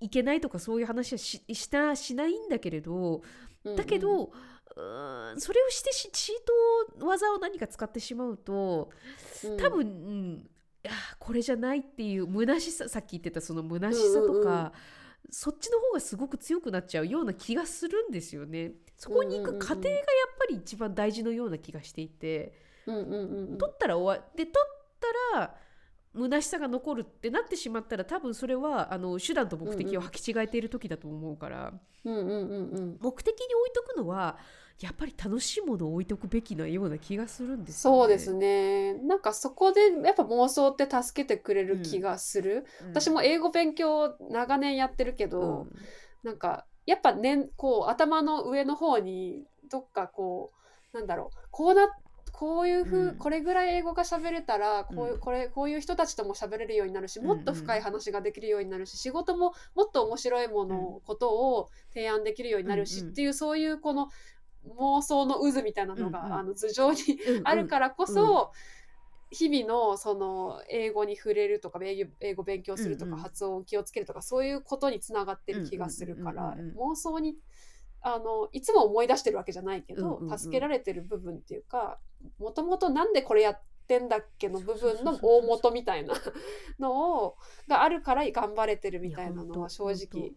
[0.00, 3.22] いけないとかそういう話はししたしないんだけれど
[3.64, 3.76] うんうん。
[3.76, 6.34] だけど、うーんそれをしてしチー
[7.00, 8.90] ト技を何か使ってしまうと
[9.44, 9.56] うん。
[9.56, 10.50] 多分、うん
[10.84, 14.72] いやこれじゃないっていう虚しささっき言ってたその虚しさとか、うんうんうん。
[15.30, 18.72] そっちの方がすごく強くなっちゃうような気がするんですよね。
[18.96, 20.00] そこに行く過程がやっ
[20.38, 22.52] ぱり一番大事のような気がしていて。
[22.86, 23.58] うんうんうんうん。
[23.58, 24.52] 取ったら終わで取っ
[25.32, 25.56] たら
[26.14, 31.72] 虚しさが残るってなってしまったら多分それはあの手段と目的を履き違えている時だと思うから、
[32.04, 32.98] うんうんうんうん。
[33.00, 34.38] 目的に置いとくのは
[34.80, 37.98] やっぱり楽しいものを置いとくべきなような気がするんですよね。
[37.98, 38.94] そうですね。
[38.94, 42.88] なんかそこでやっぱ妄想って助けてくれる気がする、うん。
[42.90, 45.66] 私も英語勉強長年やってるけど、
[46.22, 50.52] なんかやっぱねこう頭の上の方にどっかこ
[50.94, 51.88] うなんだろうこうな
[52.38, 53.16] こういうふう、うん。
[53.16, 64.08] これぐらい英語が喋れたらこういう、うんこれこういう人たちとも喋れるようになるしうんもっと深い話ができるようになるし、仕事ももっと面白いもの、ことを提案できるようになるし、うんうんっていうそういうこの
[64.78, 66.32] 妄想の渦みたいなのが、うんうん。
[66.34, 67.48] あの頭上にうんうん。
[67.48, 68.52] あるからこそ、
[69.32, 73.18] 日々のその英語に触れるとか英語英語勉強するとか、うんうん。
[73.20, 76.76] 発音を気をつけるとかそういうことにつながってる気がするから、うんうんうん。
[76.92, 77.36] 妄想に
[78.00, 81.98] あのいつも思い出してるわけじゃないけど、助けられてる部分っていうか
[82.38, 86.14] もともとなんでこれやってんだっけの部分の大元みたいな
[86.78, 87.36] のを
[87.68, 90.32] があるから頑張れてるみたいなのは正直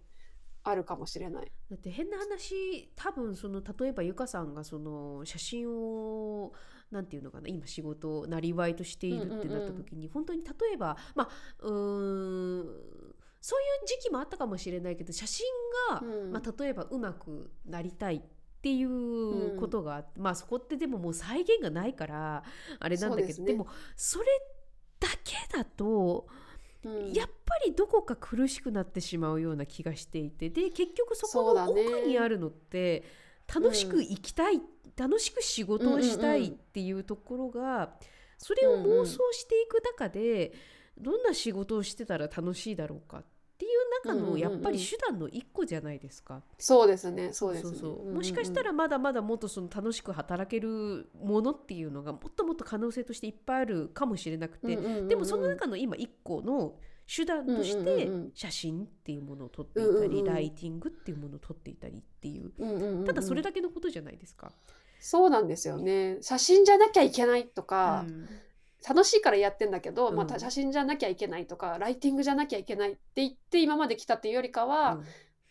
[0.64, 1.52] あるかもしれない。
[1.70, 6.54] だって変な話多分その例えばゆかさんがその写真を
[6.92, 15.46] なんていうのかな今仕事をなりわいとしているってなった時に、本当に例えばまあうーんそういう時期もあったかもしれないけど写真
[15.90, 16.32] が、うん。
[16.32, 18.22] まあ、例えばうまくなりたいっ
[18.62, 22.44] ていうことがあって、まあそこってでももう再現がないから
[22.80, 24.26] あれなんだけどで,、そうでもそれ
[25.00, 26.28] だけだと
[26.84, 27.14] うん。
[27.14, 33.04] やっぱりどこか苦しくなってしまうような気がしていてで結局そこの奥にあるのって
[33.54, 34.62] 楽しく生きたい、
[34.96, 37.94] 楽しく仕事をしたいうんうんうんっていうところが、
[38.38, 40.54] それを妄想していく中で、
[41.02, 43.24] どんな仕事をしてたら楽しいだろうかっ
[43.58, 43.72] ていう
[44.06, 46.42] 中のやっぱり手段の一個じゃないですか。
[46.58, 47.78] そうですねそうですね。
[47.78, 48.12] そうそう。
[48.12, 56.76] もしかしたらまだまだもっとその楽しく働けるものっていうのがもっともっと可能性としていっぱいあるかもしれなくて、うんうんうんうんでもその中の今一個の
[57.14, 62.52] 手段としうんて写真っていうものを撮っていたり、うんうんうんライティングっていうものを撮っていたりっていう。
[62.58, 63.06] うんうんうんうん。
[63.06, 64.52] ただそれだけのことじゃないですか。
[65.00, 66.20] そうなんですよね。
[66.22, 68.28] 写真じゃなきゃいけないとか、うん
[68.88, 75.02] 楽しいからやってんだけど、まあ、うんた写真じゃなきゃいけないとかライティングじゃなきゃいけないって言って今まで来たっていうよりかは、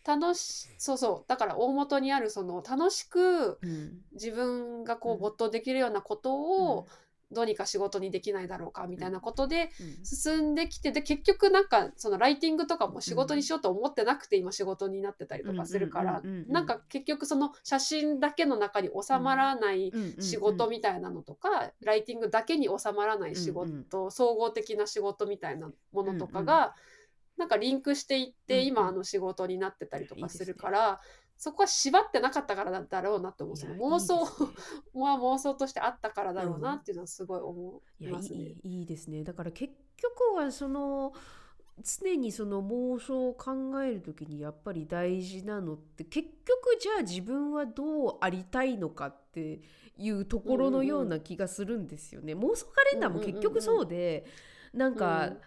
[0.05, 1.29] 楽しそうそう。
[1.29, 4.01] だから大元にあるその楽しくうん。
[4.13, 5.19] 自分がこううん。
[5.19, 6.87] 没頭できるようなことを
[7.31, 10.05] どうにか仕事にできないだろうかみたいなことでうん。
[10.05, 26.75] 進んできてで結局なんかそのライティングとかも仕事にしようと思ってなくて今仕事になってたりとかするからなんか結局その写真だけの中に収まらない仕事みたいなのとかライティングだけに収まらない仕事総合的な仕事みたいなものとかうんが
[27.37, 28.65] なんかリンクしていっうんてうん。
[28.67, 31.01] 今あの仕事になってたりとかするから
[31.41, 34.19] そこは縛ってなかったからだだろうなって思うその妄想
[34.93, 38.39] は妄想としてあったからだろうなっていうのはすごい思いますね。
[38.61, 39.23] いいいですね。
[39.23, 41.13] だから結局はその
[41.81, 49.61] 常にその妄想を考える時にやっぱり大事なのって結局じゃあ自分はどうありたいのかって
[49.97, 52.35] いうところのような気がするんですよね。
[52.35, 54.27] 妄想カレンダーも結局そうで、
[54.75, 55.41] なんか、うん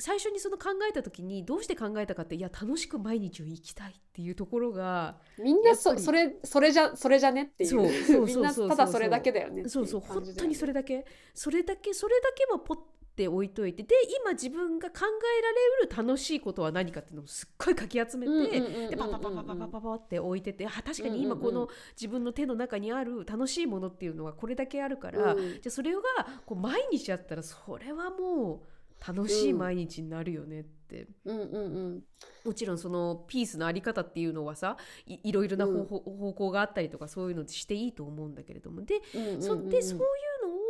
[0.00, 7.70] 最初にその考えた時にどうして考えたかっていや楽しく毎日を生きたいっていうところがみんなそそれそれじゃそれじゃねっていう。
[7.70, 11.04] そうそう ただそれだけだよねそうそう本当にそれだけ。
[11.34, 12.78] それだけそれだけもポッ
[13.16, 25.52] て置いといてで今自分が考えられる楽しいことは何かっていうのをすっごいかき集めて、でパパパパパパパパって置いててあ確かに今この自分の手の中にある楽しいものっていうのはこれだけあるから、うん。
[25.52, 26.00] じゃあそれが
[26.46, 28.69] こう毎日あったらそれはもう
[29.06, 31.08] 楽しい毎日になるよねって。
[31.24, 31.58] うんうんう
[31.96, 32.02] ん。
[32.44, 34.76] もちろんそのピースのあり方っていうのはさ
[35.06, 38.82] いいろいろな方向があったりとかそういうのしていいと思うんだけれども。
[38.82, 39.00] で
[39.40, 40.54] そでそういうの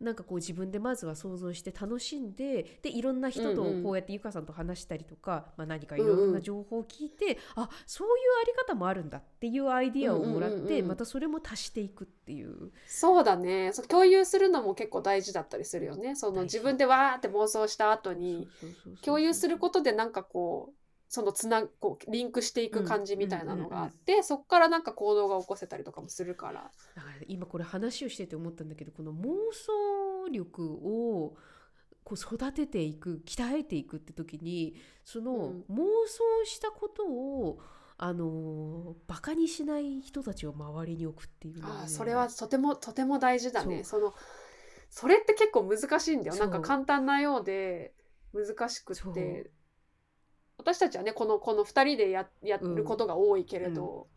[0.00, 10.88] なんかこう自分でまずは想像して楽しんででいろんな人とうんうんこうやってゆかさんと話したりとか、まあ、何かいろんな情報を聞いて、あそういうあり方もあるんだっていうアイディアをもらって、うんうんうんうん。
[10.88, 12.70] またそれも足していくっていう。
[12.86, 13.72] そうだね。
[13.72, 16.14] そう共有するのも結構大事だったりするよね。
[16.16, 18.48] その自分でわーって妄想した後に
[19.02, 20.77] 共有することでなんかこう
[21.08, 26.70] そのつなこうリンクしていく感じみたいなのがあって、そこからなんか行動が起こせたりとかもするから。
[26.94, 31.34] だから今これ話をしてて思ったんだけどこの妄想力を
[32.04, 37.58] こう育てていく鍛えていくって時にそのうん妄想したことを、
[37.96, 43.82] あのバカにしない人たちを周りに置くっていうのはねそれはとてもとても大事だね。
[43.82, 44.14] そその
[44.90, 46.36] それって結構難しいんだよ。
[46.36, 47.94] なんか簡単なようで
[48.32, 49.50] 難しくって。
[50.58, 54.08] 私たちはねこのこの2人でややることが多いけれど、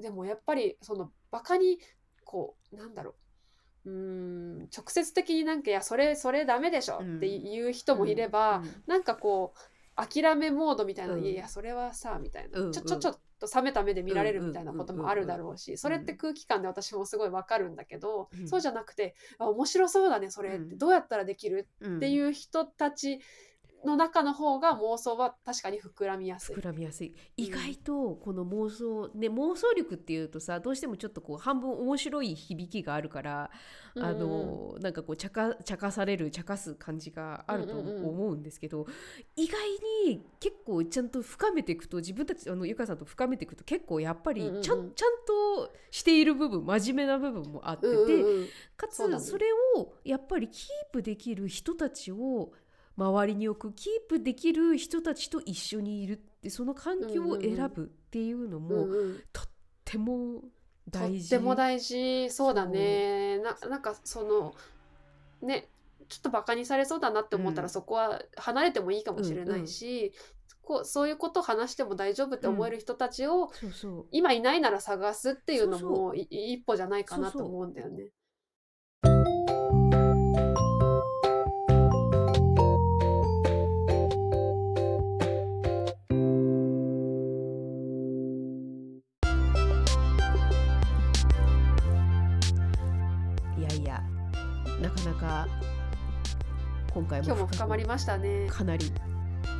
[0.00, 1.80] でもやっぱりそのバカに
[2.24, 3.90] こうなんだろう。
[3.90, 8.82] うーん直接的になんか「いやそれそれダメでしょ」っていう人もいれば、うん。
[8.86, 9.58] なんかこう
[9.96, 11.22] 諦めモードみたいな、うん。
[11.22, 12.72] いやいやそれはさみたいな、うん。
[12.72, 18.48] ちょちょちょっと冷めた目で見られるみたいなこともあるだろうし、それって空気感で私もすごいわかるんだけど、うん。
[18.48, 20.78] そうじゃなくてあ面白そうだねそれってうん。
[20.78, 23.20] どうやったらできるうんっていう人たち
[23.84, 26.56] の中の方が妄想は確かに膨らみやすい。
[26.56, 26.62] 膨。
[26.62, 27.14] らみやすい。
[27.36, 33.50] 意外とこの妄想ね妄想力っていうとさどうしてもちょっとこう半分面白い響きがあるから
[33.96, 38.08] あのなんかこう茶化茶化される茶化す感じがあるとうんうんうん。
[38.08, 38.86] 思うんですけど、
[39.36, 39.58] 意外
[40.06, 44.84] に結構ちゃんと深めていくと自分たちあのゆかさんと深めていくと結構やっぱりちゃ,、うんうん。
[44.86, 45.10] うんん、ちゃん
[45.66, 48.48] としている部分真面目な部分もあってて、うんうんうん。
[48.76, 52.52] かつそれをやっぱりキープできる人たちを
[52.98, 59.20] 周りに置くキープできる人たちと一緒にいるってその環境を選ぶっていうのも、うんうん。
[59.32, 59.44] とっ
[59.84, 60.42] ても
[60.90, 61.36] と大事。
[61.36, 62.28] っても大事。
[62.30, 63.38] そうだね。
[63.38, 64.54] ななんかその
[65.40, 65.68] ね
[66.08, 67.70] ちょっとバカにされそうだなって思ったら、うん。
[67.70, 70.12] そこは離れてもいいかもしれないし、
[70.62, 73.50] こうそういうことを話しても大丈夫って思える人たちを、
[74.10, 78.08] 今いないなら探すっていうのもい一歩じゃないかなと思うんだよね。
[96.98, 98.48] 今回も今日も深まりましたね。
[98.50, 98.90] かなり、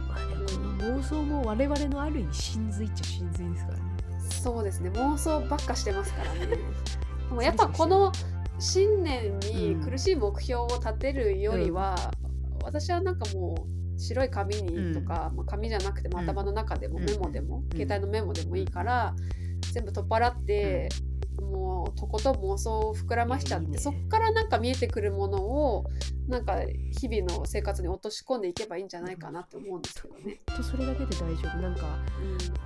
[0.08, 3.84] まあね、この妄想も我々のある意味真髄っちゃ真髄ですからね。
[4.28, 4.90] そうですね。
[4.90, 6.46] 妄想ばっかしてますからね。
[6.50, 6.56] で
[7.30, 8.10] もやっぱこの
[8.58, 11.94] 新年にうん苦しい目標を立てるよりは、
[12.64, 16.24] 私はなんかもう白い紙にとか、まあ、紙じゃなくてもうん。
[16.24, 17.04] 頭の中でもうん。
[17.04, 17.68] メモでも、ん。
[17.70, 19.14] 携帯のメモでもいいから、
[19.72, 20.88] 全部取っ払って、
[21.40, 23.78] もうとことん妄想を膨らましちゃってね。
[23.78, 25.84] そっからなんか見えてくるものを
[26.28, 26.58] なんか
[26.98, 30.40] 日々の生活に落とし込んでいけばいいんじゃないかなって思うんですけどね。
[30.46, 31.58] とそれだけで大丈夫。
[31.58, 31.98] なんか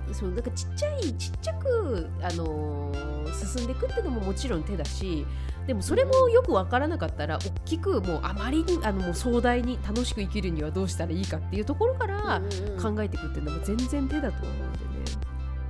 [0.07, 0.13] うん。
[0.13, 5.25] そうなんかちっちゃいちっちゃく、あのー進んでいくっていうのももちろん手だし
[5.67, 12.41] でもそれもよく分からなかったら大きくもうあまりにあのもう壮大に楽しく生きるにはどうしたらいいかっていうところから
[12.81, 14.77] 考えていくっていうのも全然手だと思うんで
[15.11, 15.17] ね。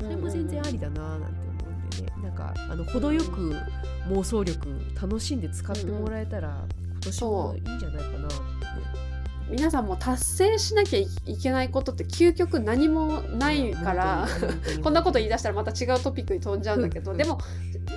[0.01, 1.25] それも全然ありだななんて。
[1.25, 1.42] 思うんでね
[2.33, 3.55] なんかあの程よく
[4.09, 6.65] 妄想力楽しんで使ってもらえたら
[6.99, 8.35] 私はいいんじゃないかなって。
[8.35, 8.43] ね
[9.49, 14.27] 皆さんも達成しなきゃいけないことって究極何もないから、
[14.81, 17.17] こんなこと言い出したらまた違うトピックに飛んじゃうんだけど、うん。
[17.17, 17.39] でも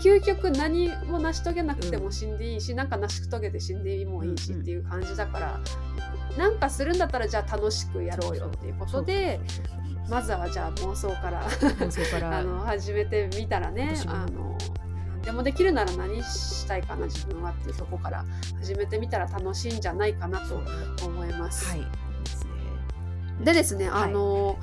[0.02, 4.62] 究極何も成し遂げなくても死んでいいし、なんか成し遂げて死んでもいいしうんうん。
[4.62, 5.60] っていう感じだから、
[6.36, 9.40] なんかするんだったらじゃあ楽しくやろうよっていうことで
[10.08, 11.46] まずはじゃあ妄想から
[12.38, 14.56] あの始めてみたらねあの
[15.16, 18.24] 何でもできるなら何したいかな自分はっていうとこから
[18.60, 20.62] 始めてみたら楽しいんじゃないかなと
[21.04, 21.66] 思います。
[21.66, 21.84] はい。
[23.44, 24.02] でですね、はい。
[24.04, 24.56] あの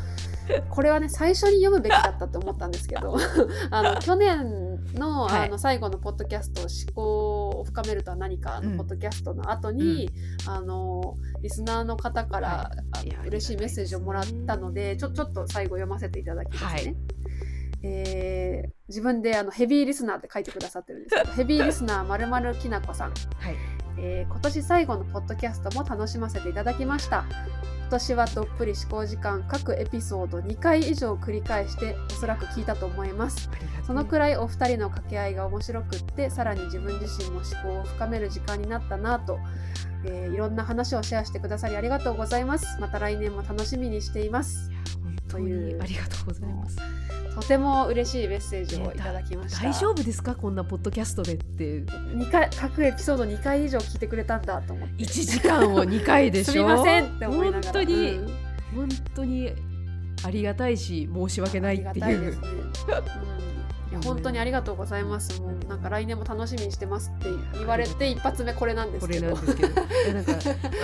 [0.70, 3.18] これはね最初に読むべきだったと思ったんですけど
[3.72, 5.48] あの去年の,、はい。
[5.48, 8.72] あの最後のポッドキャスト「思考を深めるとは何か」うん。
[8.72, 10.10] のポッドキャストの後に、
[10.48, 13.28] あのリスナーの方から、はい。
[13.28, 16.70] 嬉しいメッセージをもらったのでちょちょっと最後読ませていただきますね。
[16.70, 16.96] はい。
[17.84, 23.10] えー自分であのヘビーリスナーって書いてくださってるんですけど ヘビーリスナーまるまるきなこさん。
[23.10, 23.56] はい。
[23.98, 27.26] えー今年最後のポッドキャストも楽しませていただきました
[27.94, 33.52] 今年はどっぷり思考時間各エピソード2回以上繰り返しておそらく聞いたと思います。
[33.86, 39.38] そのくらいお二人の掛け合いが面白くってさらに自分自身も思考を深める時間になったなと、
[40.06, 42.66] えーいろんな話をシェアしてくださりありがとうございます。
[42.82, 44.72] また来年も楽しみにしています。
[45.03, 45.03] 本
[45.34, 46.78] 当にありがとうございます。
[47.36, 49.64] とても嬉しいメッセージをいただきました。
[49.64, 50.36] 大丈夫ですか？
[50.36, 51.84] こんなポッドキャストでって。
[52.14, 55.04] 二回各エピソード2回以上聞いてくれたんだと思って。
[55.04, 56.52] 1時間を2回でしょ？
[56.52, 57.64] すみませんって思いながら。
[57.64, 58.28] 本当に、うん。
[58.76, 59.52] 本当に
[60.24, 62.38] ありがたいし申し訳ないっていう
[63.94, 65.42] や本当にありがとうございます。
[65.42, 69.36] もうなんか来年も楽しみにしてますって言われて一発目これなんですこれけど。
[69.36, 69.74] なんですけど。
[69.74, 69.84] か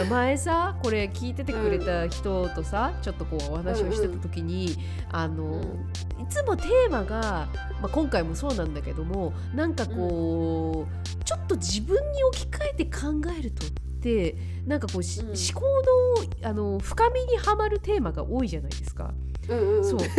[0.10, 4.78] 前さこれ聞いててくれた人とさ、ちょっとこうお話をしてた時に、
[5.12, 5.64] あの、うん。
[6.22, 7.48] いつもテーマが、
[7.82, 13.08] まあ、今回もそうなんだけどもなんかこう、ちょっと自分に置き換えて考
[13.38, 13.70] えるとっ
[14.02, 14.36] て
[14.66, 15.66] なんかこう、思考
[16.42, 19.14] のあの深みにはまるテーマが多いじゃないですか。
[19.50, 20.00] うんうんうんそう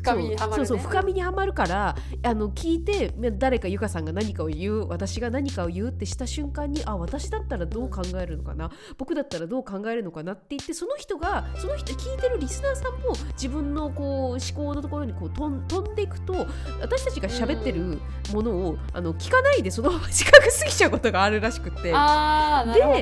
[0.00, 0.66] 深みにはまる、ね。
[0.66, 16.46] そうそう深みにはまるからあの聞いて誰かゆかさんが何かを言う私が何かを言うってした瞬間にあ私だったらどう考えるのかな、僕だったらどう考えるのかなって言ってその人がその人聞いてるリスナーさんも自分のこう思考のところにこう飛ん飛んでいくと
[16.80, 17.98] 私たちが喋ってる
[18.32, 21.92] ものを、あの聞かないでそのまま近く過ぎちゃうことがあるらしくて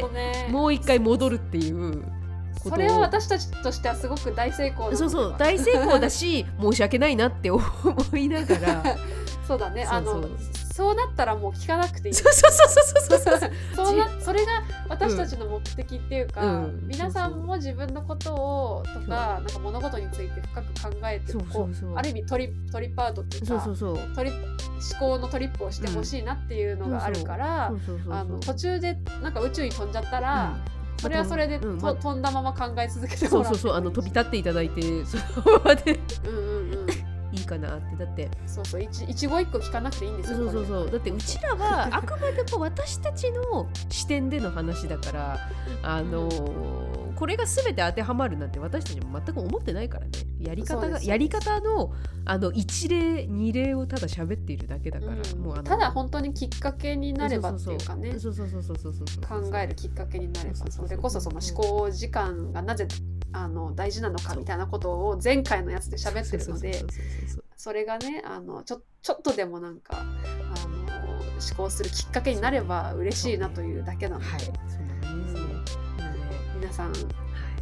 [0.09, 0.49] ね。
[0.51, 2.18] もう一回戻るっていう。
[2.63, 7.63] それは私たちとしてはすごく大成功そうそうは大成功だし 申し訳ないなって思
[8.15, 8.97] いながら。
[9.47, 9.85] そうだね。
[9.85, 10.23] あの
[10.75, 12.15] そうなったらもう聞かなくていい。
[12.15, 13.51] そうそうそうそうそうそう
[13.87, 16.87] そう なそれが私たちの目的っていうか、うん。
[16.87, 24.15] 皆さんも自分のことをとかなんか物事について深く考えてこそうある意味トリトリップアウトっていうかそうそうそう。
[24.15, 24.41] トリ思
[25.01, 27.73] 考のトリップをしてほしいなっていうのがあるから、
[28.11, 30.59] あの途中でなんか宇宙に飛んじゃったら、
[30.99, 35.23] それはそれで、うんまと飛んだまま考え続けてそうそうもらってそうあの飛び立っていただいてその
[35.59, 36.89] ままでうんうんうん。
[37.31, 38.31] いいかなってだって。
[38.47, 40.91] そうそう一一語一個聞かなくていいんですよそうそうそう。
[40.91, 45.39] だってうちらはあくまでも私たちの視点での話だから
[45.83, 50.13] あのーこれが全て当てはまるなんて私たちも全く思ってないからね。
[50.39, 51.93] やり方がやり方の
[52.25, 62.87] あの一例二例をただ喋っているだけだから、うん、もうただ本当にきっかけになればっていうかね考えるきっかけになればそれこそその思考時間がなぜ
[63.33, 66.85] あの大事なのかみたいなことを前回のやつで喋ってるので
[67.57, 74.31] それがねあのちょちょっとでもなんかあの思考するきっかけになれば嬉しいなというだけなので。
[74.31, 74.55] はい、そう
[75.03, 75.88] なんですね。
[76.59, 77.01] 皆さんはい。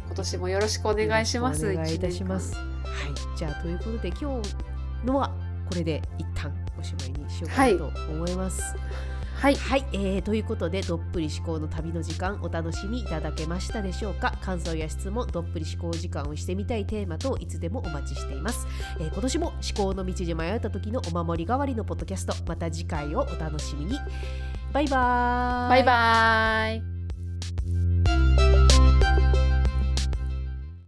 [0.05, 1.69] 今年もよろしくお願いします。
[1.69, 2.53] お願いいたします。
[2.53, 2.63] 一は
[3.33, 5.31] い、じゃあということで今日のは
[5.69, 8.75] これで一旦おしまいにしようかなと思います。
[9.35, 14.35] はい、はい、えーということでどっぷり思考の旅の時間お楽しみいただけましたでしょうか？
[14.41, 18.65] 感想や質問どっぷり思考時間をしてみたいテーマといつでもお待ちしています、
[18.99, 23.99] えー今年も思考の道で迷った時のお守り代わりのポッドキャストまた次回をお楽しみに。
[24.73, 25.69] バイバーイ。
[25.69, 26.96] バイバイ。
[27.87, 28.96] Música